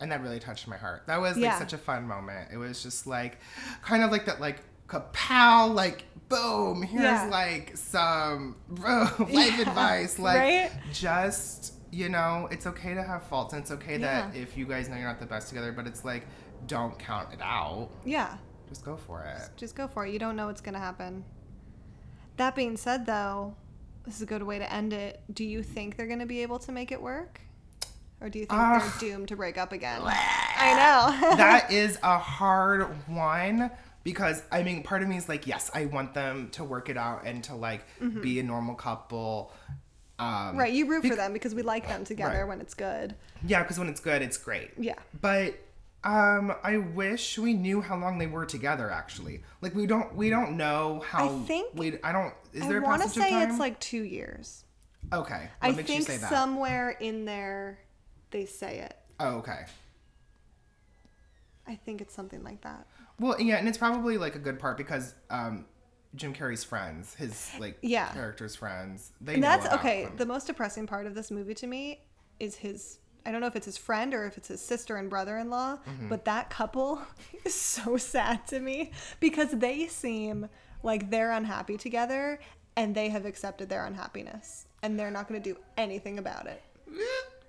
[0.00, 1.04] and that really touched my heart.
[1.06, 1.58] That was like Yeah.
[1.58, 2.48] such a fun moment.
[2.52, 3.38] It was just like,
[3.82, 6.82] kind of like that, like kapow, like boom.
[6.82, 7.28] Here's Yeah.
[7.30, 10.18] like some life Yeah, advice.
[10.28, 10.70] Like right?
[10.92, 14.88] just you know, it's okay to have faults, and it's okay that if you guys
[14.88, 16.26] know you're not the best together, but it's like,
[16.66, 17.88] don't count it out.
[18.04, 18.36] Yeah,
[18.68, 19.48] Just go for it.
[19.56, 20.12] just go for it.
[20.12, 21.24] You don't know what's gonna happen.
[22.36, 23.54] That being said, though,
[24.04, 25.20] this is a good way to end it.
[25.32, 27.40] Do you think they're gonna be able to make it work,
[28.20, 28.80] or do you think Ugh.
[29.00, 30.00] they're doomed to break up again?
[30.04, 30.74] I
[31.20, 31.36] know.
[31.36, 33.70] that is a hard one
[34.02, 36.96] because I mean, part of me is like, yes, I want them to work it
[36.96, 37.84] out and to like
[38.20, 39.52] be a normal couple.
[40.16, 40.58] Um, Mm-hmm.
[40.58, 42.48] right, you root for them because we like them together Right.
[42.48, 43.16] when it's good.
[43.44, 44.70] Yeah, because when it's good, it's great.
[44.78, 44.94] Yeah.
[45.20, 45.56] But
[46.04, 48.90] Um, I wish we knew how long they were together.
[48.90, 51.28] Actually, like we don't we don't know how.
[51.28, 51.98] I think- we.
[52.02, 52.34] I don't.
[52.52, 52.84] Is I there a possibility.
[52.84, 54.64] I want to say it's like two years.
[55.12, 55.48] okay.
[55.62, 56.28] I What you think say that?
[56.30, 57.78] somewhere in there
[58.30, 58.96] they say it.
[59.18, 59.64] Oh, okay.
[61.66, 62.86] I think it's something like that.
[63.18, 65.64] Well, yeah, and it's probably like a good part because um,
[66.14, 68.12] Jim Carrey's friends, his like Yeah.
[68.12, 70.04] characters' friends, they And know that's okay.
[70.04, 70.16] them.
[70.16, 72.00] The most depressing part of this movie to me
[72.38, 72.98] is his.
[73.26, 75.50] I don't know if it's his friend or if it's his sister and brother in
[75.50, 76.08] law, Mm-hmm.
[76.08, 77.00] but that couple
[77.44, 80.48] is so sad to me because they seem
[80.82, 82.38] like they're unhappy together
[82.76, 86.62] and they have accepted their unhappiness and they're not going to do anything about it.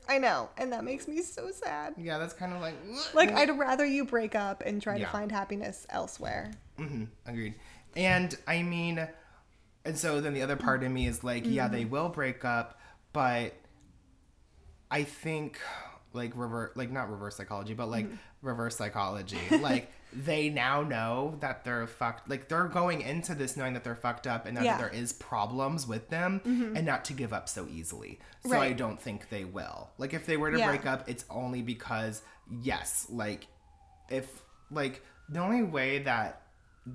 [0.07, 1.95] I know, and that makes me so sad.
[1.97, 2.75] Yeah, that's kind of like
[3.15, 5.05] Like, I'd rather you break up and try Yeah.
[5.07, 6.51] to find happiness elsewhere.
[6.77, 7.55] hmm agreed.
[7.97, 9.05] And I mean,
[9.83, 11.73] and so then the other part of me is like, yeah, Mm-hmm.
[11.73, 12.79] they will break up,
[13.13, 13.53] but
[14.91, 15.59] I think
[16.13, 18.15] like reverse, like not reverse psychology, but like Mm-hmm.
[18.47, 22.29] reverse psychology, like they now know that they're fucked.
[22.29, 24.73] Like they're going into this knowing that they're fucked up and that, Yeah.
[24.73, 24.81] Mm-hmm.
[24.81, 28.19] there is problems with them, and not to give up so easily.
[28.47, 29.89] So I don't think they will.
[29.97, 30.67] Like if they were to Yeah.
[30.69, 32.21] break up, it's only because
[32.61, 33.47] yes, like
[34.09, 36.43] if like the only way that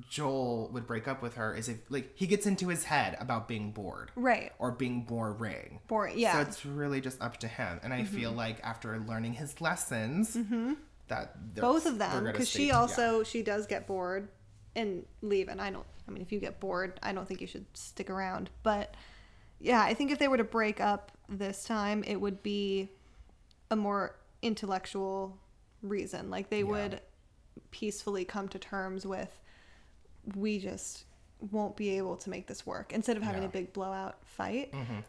[0.08, 3.48] Joel would break up with her is if like he gets into his head about
[3.48, 4.52] being bored Right.
[4.58, 5.80] or being boring.
[5.88, 6.18] Boring.
[6.18, 6.32] Yeah.
[6.34, 6.42] Mm-hmm.
[6.42, 7.80] So it's really just up to him.
[7.82, 10.34] And I feel like after learning his lessons,
[11.08, 14.28] that they're- both of them because she also she does get bored
[14.76, 17.46] and leave and i don't i mean if you get bored i don't think you
[17.48, 18.94] should stick around but
[19.58, 22.88] yeah i think if they were to break up this time it would be
[23.72, 25.36] a more intellectual
[25.82, 27.00] reason like they would
[27.72, 29.40] peacefully come to terms with
[30.36, 31.04] we just
[31.50, 33.48] won't be able to make this work instead of having Yeah.
[33.48, 35.00] a big blowout fight mm-hmm.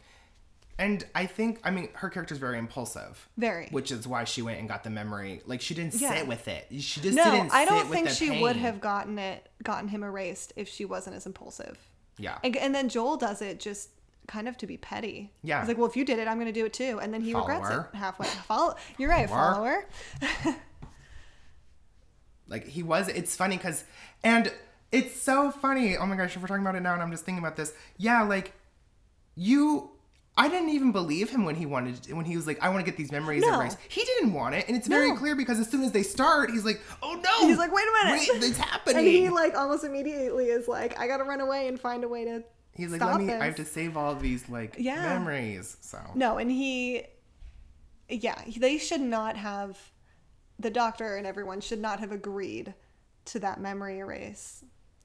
[0.78, 3.28] And I think I mean her character is very impulsive.
[3.36, 3.68] Very.
[3.70, 5.42] Which is why she went and got the memory.
[5.46, 6.14] Like she didn't Yeah.
[6.14, 6.66] sit with it.
[6.80, 10.54] She just no didn't i don't think she would have gotten it gotten him erased
[10.56, 11.78] if she wasn't as impulsive
[12.18, 12.38] Yeah.
[12.42, 13.90] And, and then Joel does it just
[14.26, 15.30] kind of to be petty.
[15.42, 15.60] Yeah.
[15.60, 16.98] He's like, well, if you did it, I'm going to do it too.
[17.02, 18.26] And then he regrets it halfway.
[18.26, 18.74] Follow.
[18.96, 19.84] You're right, Follower.
[20.20, 20.56] follower.
[22.48, 23.08] Like he was.
[23.08, 23.84] It's funny because,
[24.22, 24.52] and
[24.92, 25.96] it's so funny.
[25.96, 27.72] Oh my gosh, if we're talking about it now, and I'm just thinking about this.
[27.96, 28.52] Yeah, like
[29.34, 29.90] you.
[30.34, 32.90] I didn't even believe him when he wanted when he was like, "I want to
[32.90, 33.60] get these memories No.
[33.60, 35.16] erased." He didn't want it, and it's very No.
[35.16, 38.06] clear because as soon as they start, he's like, "Oh no!" He's like, wait a
[38.06, 38.28] minute.
[38.30, 38.96] Wait, it's happening.
[39.04, 42.08] And he like almost immediately is like, I got to run away and find a
[42.08, 42.42] way to.
[42.74, 43.26] he's like, "Let me.
[43.26, 43.42] this.
[43.42, 45.02] I have to save all these like Yeah.
[45.02, 47.02] memories." So No, and he,
[48.08, 49.78] yeah, they should not have,
[50.58, 52.72] the doctor and everyone should not have agreed
[53.26, 54.64] to that memory erase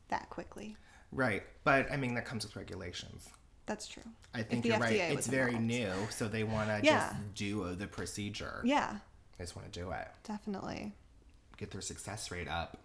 [0.09, 0.75] that quickly.
[1.11, 3.27] right, but I mean that comes with regulations.
[3.65, 4.03] That's true.
[4.33, 4.93] I think you're right.
[4.93, 5.67] It's very involved.
[5.67, 7.09] new, so they want to Yeah.
[7.09, 8.61] just do the procedure.
[8.63, 8.97] Yeah,
[9.37, 10.93] They just want to do it, definitely.
[11.57, 12.77] get their success rate up.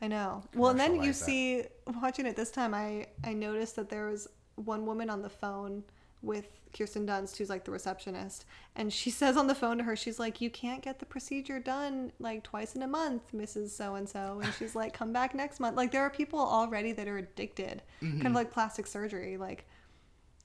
[0.00, 0.42] I know.
[0.54, 1.14] Well, and then you it.
[1.16, 1.64] see,
[2.02, 5.84] watching it this time, I I noticed that there was one woman on the phone
[6.22, 6.46] with
[6.76, 10.18] Kirsten Dunst, who's like the receptionist, and she says on the phone to her, she's
[10.18, 13.70] like, "You can't get the procedure done like twice in a month, Mrs.
[13.70, 16.92] So and So," and she's like, "Come back next month." Like there are people already
[16.92, 18.16] that are addicted, Mm-hmm.
[18.18, 19.36] kind of like plastic surgery.
[19.36, 19.66] Like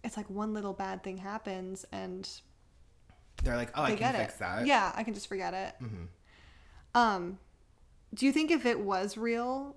[0.04, 2.28] it's like one little bad thing happens and
[3.44, 4.40] They're like, "Oh, I can fix it.
[4.40, 4.66] that." Mm-hmm.
[4.68, 5.76] Yeah, I can just forget it.
[6.96, 7.40] Um,
[8.14, 9.76] do you think if it was real,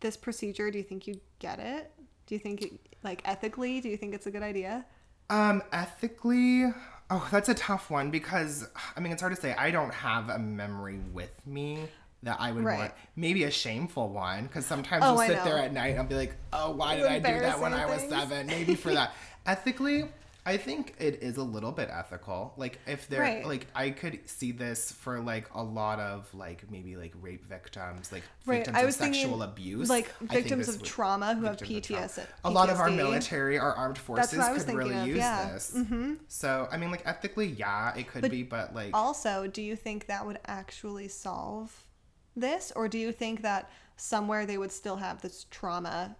[0.00, 1.92] this procedure, do you think you'd get it?
[2.26, 2.72] Do you think, it,
[3.04, 4.84] like, ethically, do you think it's a good idea?
[5.32, 6.66] Um, ethically,
[7.08, 9.54] oh, that's a tough one because I mean, it's hard to say.
[9.54, 11.88] I don't have a memory with me
[12.22, 12.78] that I would Right.
[12.78, 12.92] want.
[13.16, 16.06] Maybe a shameful one because sometimes Oh, you'll I sit there at night and I'll
[16.06, 18.46] be like, "Oh, why did I do that when I was seven?
[18.46, 19.14] Maybe for that.
[19.46, 20.04] Ethically,
[20.44, 22.52] I think it is a little bit ethical.
[22.56, 23.46] Like if they're Right.
[23.46, 28.10] like, I could see this for like a lot of like maybe like rape victims,
[28.10, 31.44] like Right, victims I of was thinking, sexual abuse, like, victims of would- trauma who
[31.44, 32.22] have PTSD.
[32.22, 35.06] of A lot of our military, our armed forces what I was could really of,
[35.06, 35.58] use yeah.
[35.74, 36.10] Mm-hmm.
[36.14, 36.18] this.
[36.26, 40.06] So I mean, like ethically, yeah, it could be, but like Also, do you think
[40.06, 41.86] that would actually solve
[42.34, 42.72] this?
[42.74, 46.16] Or do you think that somewhere they would still have this trauma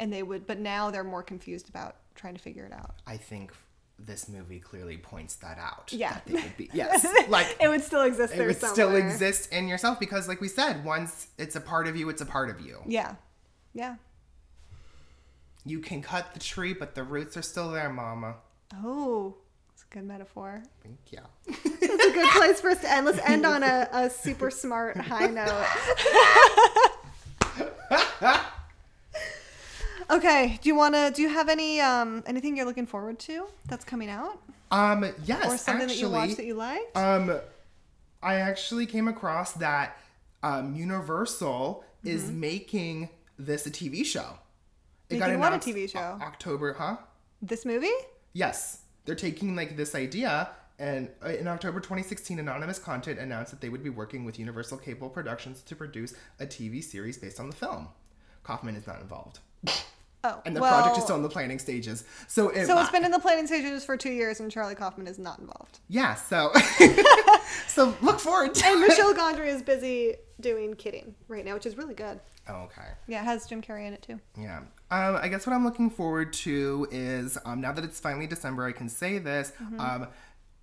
[0.00, 2.96] and they would, but now they're more confused about trying to figure it out?
[3.06, 3.52] I think
[3.98, 5.92] this movie clearly points that out.
[5.92, 6.12] Yeah.
[6.14, 8.74] that they would be yes, like it would still exist it would somewhere.
[8.74, 12.20] still exist in yourself because, like we said, once it's a part of you, it's
[12.22, 12.78] a part of you.
[12.86, 13.14] Yeah.
[13.72, 13.96] Yeah.
[15.64, 18.36] You can cut the tree, but the roots are still there, Mama.
[18.82, 19.36] Oh,
[19.72, 20.62] it's a good metaphor.
[20.82, 21.20] Thank you.
[21.82, 23.06] It's a good place for us to end.
[23.06, 25.66] Let's end on a, a super smart high note.
[30.10, 30.58] okay.
[30.62, 31.10] Do you want to?
[31.14, 34.38] Do you have any um anything you're looking forward to that's coming out,
[34.70, 36.96] Um, yes, or something actually, that you watched that you liked?
[36.96, 37.38] Um,
[38.22, 39.96] I actually came across that
[40.42, 43.08] um, Universal is making
[43.38, 44.38] this a TV show.
[45.08, 45.20] It Mm-hmm.
[45.26, 46.18] Making what a TV show?
[46.22, 46.96] October, huh?
[47.42, 47.88] This movie?
[48.32, 53.60] Yes, they're taking like this idea, and uh, in October 2016, Anonymous Content announced that
[53.60, 57.50] they would be working with Universal Cable Productions to produce a TV series based on
[57.50, 57.88] the film.
[58.44, 59.40] Kaufman is not involved,
[60.22, 62.04] Oh, and the well, project is still in the planning stages.
[62.28, 65.06] So, it, So it's been in the planning stages for two years, and Charlie Kaufman
[65.06, 65.80] is not involved.
[65.88, 66.14] yeah.
[66.14, 66.52] So,
[67.68, 68.66] so look forward to.
[68.66, 68.88] And it.
[68.88, 72.20] Michel Gondry is busy doing Kidding right now, which is really good.
[72.48, 72.88] Oh, okay.
[73.06, 74.20] Yeah, it has Jim Carrey in it too.
[74.38, 74.58] Yeah.
[74.90, 78.64] Um, I guess what I'm looking forward to is um, now that it's finally December,
[78.64, 79.52] I can say this.
[79.62, 79.80] Mm-hmm.
[79.80, 80.08] Um,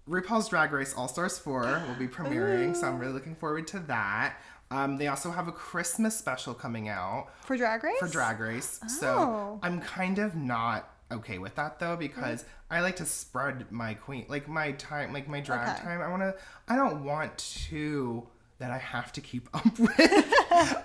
[0.08, 3.80] RuPaul's Drag Race All Stars 4 will be premiering, so I'm really looking forward to
[3.82, 4.38] that.
[4.70, 8.00] Um, they also have a Christmas special coming out For Drag Race?
[8.00, 8.80] for Drag Race.
[8.84, 8.88] Oh.
[8.88, 13.94] So I'm kind of not okay with that though because I like to spread my
[13.94, 15.84] queen like my time like my drag Okay.
[15.84, 16.02] time.
[16.02, 16.36] I want to
[16.68, 17.38] I don't want
[17.70, 18.28] to
[18.60, 20.34] that I have to keep up with.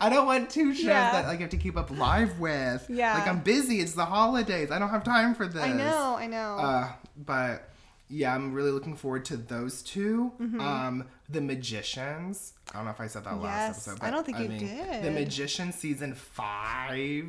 [0.00, 1.10] I don't want two shows Yeah.
[1.12, 2.86] that like I have to keep up live with.
[2.88, 3.14] Yeah.
[3.14, 3.80] Like I'm busy.
[3.80, 4.70] It's the holidays.
[4.70, 5.62] I don't have time for this.
[5.62, 6.56] I know, I know.
[6.56, 7.68] Uh, but
[8.12, 10.60] yeah, I'm really looking forward to those 2 Mm-hmm.
[10.60, 12.52] Um, The Magicians.
[12.72, 14.04] I don't know if I said that last Yes, episode.
[14.04, 15.02] I but, don't think you The did.
[15.04, 17.26] The Magician season five.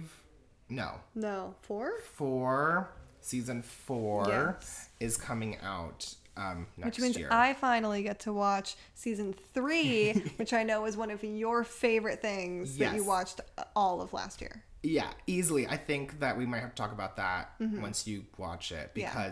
[0.70, 1.94] No, no, four?
[2.14, 2.90] four.
[3.22, 4.90] Season four Yes.
[5.00, 6.86] is coming out um, next year.
[6.86, 7.28] Which means year.
[7.32, 12.22] I finally get to watch season three, which I know is one of your favorite
[12.22, 13.40] things that you watched
[13.76, 14.64] all of last year.
[14.82, 15.66] Yeah, easily.
[15.68, 19.00] I think that we might have to talk about that once you watch it Mm-hmm.
[19.00, 19.32] Yeah.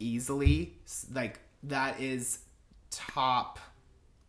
[0.00, 0.74] Easily,
[1.12, 2.38] like, that is
[2.90, 3.58] top,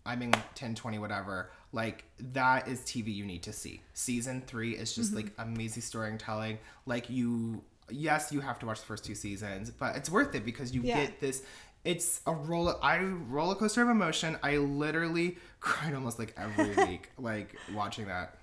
[0.06, 1.52] I mean, 10, 20, whatever.
[1.72, 2.04] Like,
[2.34, 3.82] that is TV you need to see.
[3.94, 5.54] Season three is just like Mm-hmm.
[5.54, 6.58] amazing storytelling.
[6.86, 10.44] Like, you, yes, you have to watch the first two seasons, but it's worth it
[10.46, 11.06] because you Yeah.
[11.06, 11.44] get this.
[11.86, 14.38] It's a roller, I roller coaster of emotion.
[14.44, 18.36] I literally cried almost like every week, like watching that.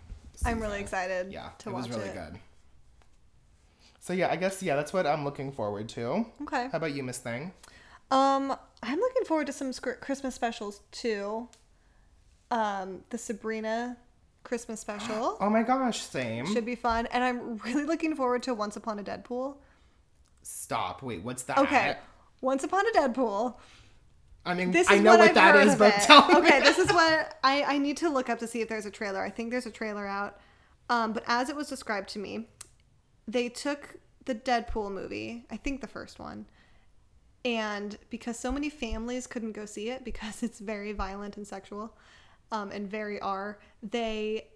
[0.45, 2.15] I'm really excited Yeah, to it watch was really it.
[2.15, 2.39] good.
[4.07, 6.25] So yeah, I guess yeah, that's what I'm looking forward to.
[6.43, 6.69] Okay.
[6.71, 7.53] How about you, Miss Thing?
[8.13, 11.49] Um, I'm looking forward to some scr- Christmas specials too.
[12.53, 13.97] Um, the Sabrina
[14.45, 16.47] Christmas special Oh my gosh, same.
[16.55, 19.57] should be fun, and I'm really looking forward to Once Upon a Deadpool.
[20.45, 21.03] Stop.
[21.03, 21.59] Wait, what's that?
[21.59, 21.97] Okay,
[22.41, 23.57] Once Upon a Deadpool.
[24.45, 26.03] I mean, This is I know what, what heard of but it.
[26.03, 26.37] tell me.
[26.37, 28.91] Okay, this is what I I need to look up to see if there's a
[28.93, 29.21] trailer.
[29.21, 30.39] I think there's a trailer out.
[30.89, 32.47] Um, but as it was described to me,
[33.29, 36.47] they took the Deadpool movie, I think the first one,
[37.45, 41.97] and because so many families couldn't go see it because it's very violent and sexual,
[42.53, 44.49] um, and very R, they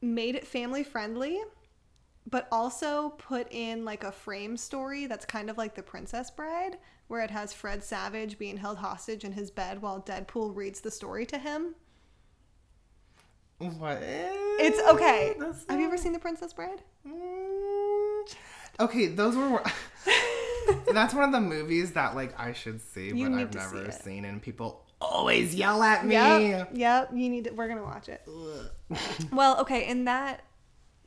[0.00, 1.40] made it family friendly,
[2.28, 6.78] but also put in like a frame story that's kind of like The Princess Bride,
[7.08, 10.90] where it has Fred Savage being held hostage in his bed while Deadpool reads the
[10.90, 11.74] story to him.
[13.58, 13.98] What?
[14.02, 15.34] It's okay.
[15.38, 16.82] That's Have you ever seen The Princess Bride?
[17.06, 17.67] Mm.
[18.80, 19.62] Okay, those were.
[20.92, 23.76] That's one of the movies that like I should see, You but I've to see
[23.76, 26.14] never seen, and people always yell at me.
[26.14, 26.70] Yep.
[26.72, 27.10] Yep.
[27.14, 28.22] You need to, we're going to watch it.
[29.32, 29.86] well, okay.
[29.88, 30.42] In that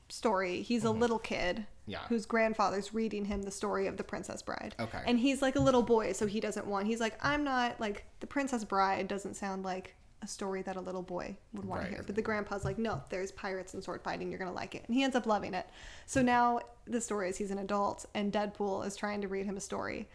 [0.09, 1.57] story, he's a little kid.
[1.57, 1.65] Mm-hmm.
[1.87, 1.99] Yeah.
[2.09, 4.75] Whose grandfather's reading him the story of the Princess Bride.
[4.79, 4.99] Okay.
[5.05, 6.87] And he's like a little boy, so he doesn't want.
[6.87, 10.81] He's like, I'm not like the Princess Bride doesn't sound like a story that a
[10.81, 11.87] little boy would want Right.
[11.89, 12.03] to hear.
[12.05, 14.29] But the grandpa's like, no, there's pirates and sword fighting.
[14.29, 15.67] You're gonna like it, and he ends up loving it.
[16.05, 19.57] So now the story is he's an adult, and Deadpool is trying to read him
[19.57, 20.07] a story.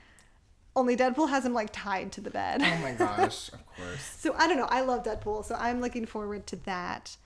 [0.76, 2.60] Only Deadpool has him like tied to the bed.
[2.62, 3.48] Oh my gosh!
[3.52, 4.02] Of course.
[4.18, 4.68] So I don't know.
[4.68, 7.16] I love Deadpool, so I'm looking forward to that.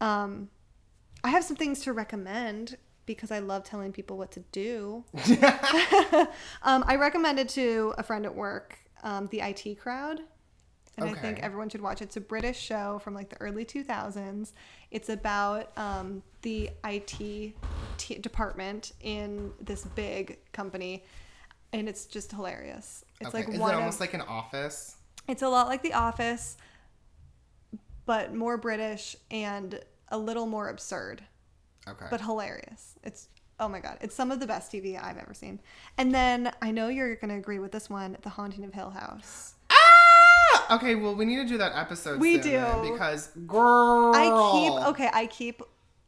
[0.00, 0.48] Um,
[1.24, 5.04] I have some things to recommend because I love telling people what to do.
[6.62, 10.20] um, I recommended to a friend at work um, the IT Crowd,
[10.98, 12.04] and I think everyone should watch it.
[12.04, 14.52] It's a British show from like the early 2000s.
[14.90, 17.54] It's about um, the IT
[17.96, 21.04] t- department in this big company,
[21.72, 23.04] and it's just hilarious.
[23.20, 23.38] It's okay.
[23.44, 24.96] like is one it of- almost like an office?
[25.28, 26.56] it's a lot like The Office,
[28.06, 31.22] but more British and a little more absurd,
[31.88, 32.06] Okay.
[32.10, 32.94] but hilarious.
[33.04, 33.28] It's
[33.60, 35.60] oh my god, it's some of the best TV I've ever seen.
[35.96, 39.54] And then I know you're gonna agree with this one, The Haunting of Hill House.
[40.76, 40.94] Okay.
[40.94, 42.20] Well, we need to do that episode.
[42.20, 42.92] We soon then, do.
[42.92, 44.12] because girl.
[44.14, 45.10] I keep okay.
[45.12, 45.62] I keep.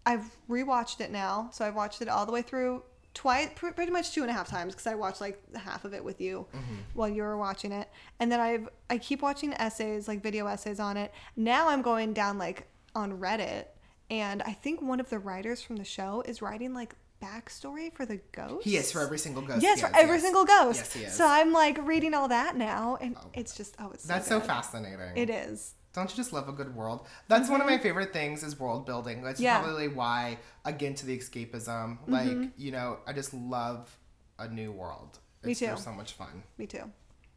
[0.06, 2.82] I've rewatched it now, so I've watched it all the way through
[3.14, 6.04] twice, pretty much two and a half times, because I watched like half of it
[6.04, 6.74] with you Mm-hmm.
[6.94, 7.88] while you were watching it,
[8.20, 11.12] and then I've I keep watching essays, like video essays on it.
[11.36, 13.66] Now I'm going down like on Reddit,
[14.10, 16.94] and I think one of the writers from the show is writing like
[17.24, 18.64] backstory for the ghost.
[18.64, 19.62] He is for every single ghost.
[19.62, 20.22] Yes, he for every yes.
[20.22, 20.78] single ghost.
[20.80, 21.14] Yes, he is.
[21.14, 24.46] So I'm like reading all that now, and it's just oh, it's That's so good.
[24.46, 25.16] fascinating.
[25.16, 25.74] It is.
[25.92, 27.06] Don't you just love a good world?
[27.28, 29.22] That's one of my favorite things is world building.
[29.22, 29.44] That's Mm-hmm.
[29.44, 29.56] Yeah.
[29.58, 29.64] Mm-hmm.
[29.64, 31.98] probably why again to the escapism.
[32.08, 33.96] Like, you know, I just love
[34.38, 35.18] a new world.
[35.44, 35.76] Me It's, too.
[35.76, 36.42] So much fun.
[36.58, 36.90] Me too.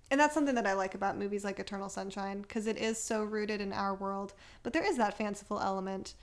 [0.10, 3.24] And that's something that I like about movies like Eternal Sunshine because it is so
[3.24, 4.34] rooted in our world,
[4.64, 6.14] but there is that fanciful element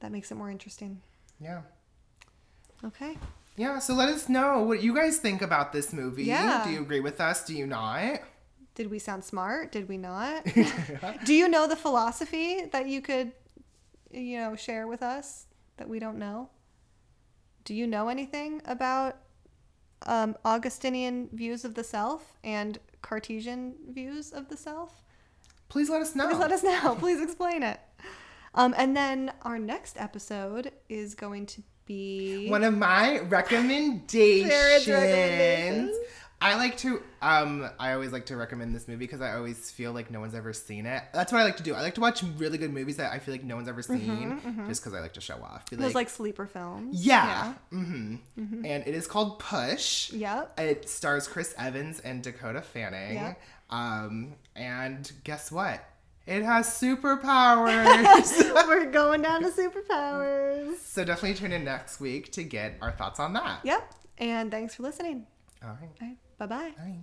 [0.00, 1.00] that makes it more interesting.
[1.40, 1.62] Yeah.
[2.86, 3.16] Okay.
[3.56, 6.24] Yeah, so let us know what you guys think about this movie.
[6.24, 6.64] Yeah.
[6.64, 7.44] Do you agree with us?
[7.44, 8.20] Do you not?
[8.74, 9.70] Did we sound smart?
[9.70, 10.44] Did we not?
[11.24, 13.30] Do you know the philosophy that you could,
[14.10, 16.50] you know, share with us that we don't know?
[17.64, 19.18] Do you know anything about
[20.06, 25.04] um, Augustinian views of the self and Cartesian views of the self?
[25.68, 26.28] Please let us know.
[26.28, 26.96] Please let us know.
[26.96, 27.80] Please explain it.
[28.54, 35.96] Um, and then our next episode is going to be One of my recommendations.
[36.40, 39.92] I like to um I always like to recommend this movie because I always feel
[39.92, 41.02] like no one's ever seen it.
[41.14, 41.74] That's what I like to do.
[41.74, 44.40] I like to watch really good movies that I feel like no one's ever seen
[44.68, 45.70] just because I like to show off.
[45.70, 47.02] Be those like sleeper films.
[47.04, 47.54] yeah.
[47.70, 50.12] hmm And it is called Push.
[50.12, 50.60] Yep.
[50.60, 53.14] It stars Chris Evans and Dakota Fanning.
[53.14, 53.34] Yeah.
[53.70, 55.82] Um and guess what?
[56.26, 58.54] It has superpowers.
[58.66, 60.76] We're going down to superpowers.
[60.78, 63.60] so definitely tune in next week to get our thoughts on that.
[63.64, 63.94] Yep.
[64.18, 65.26] And thanks for listening.
[65.62, 65.90] All right.
[66.00, 66.16] All right.
[66.38, 66.72] Bye bye.
[66.78, 66.98] Bye.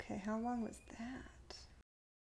[0.00, 1.22] Okay, how long was that?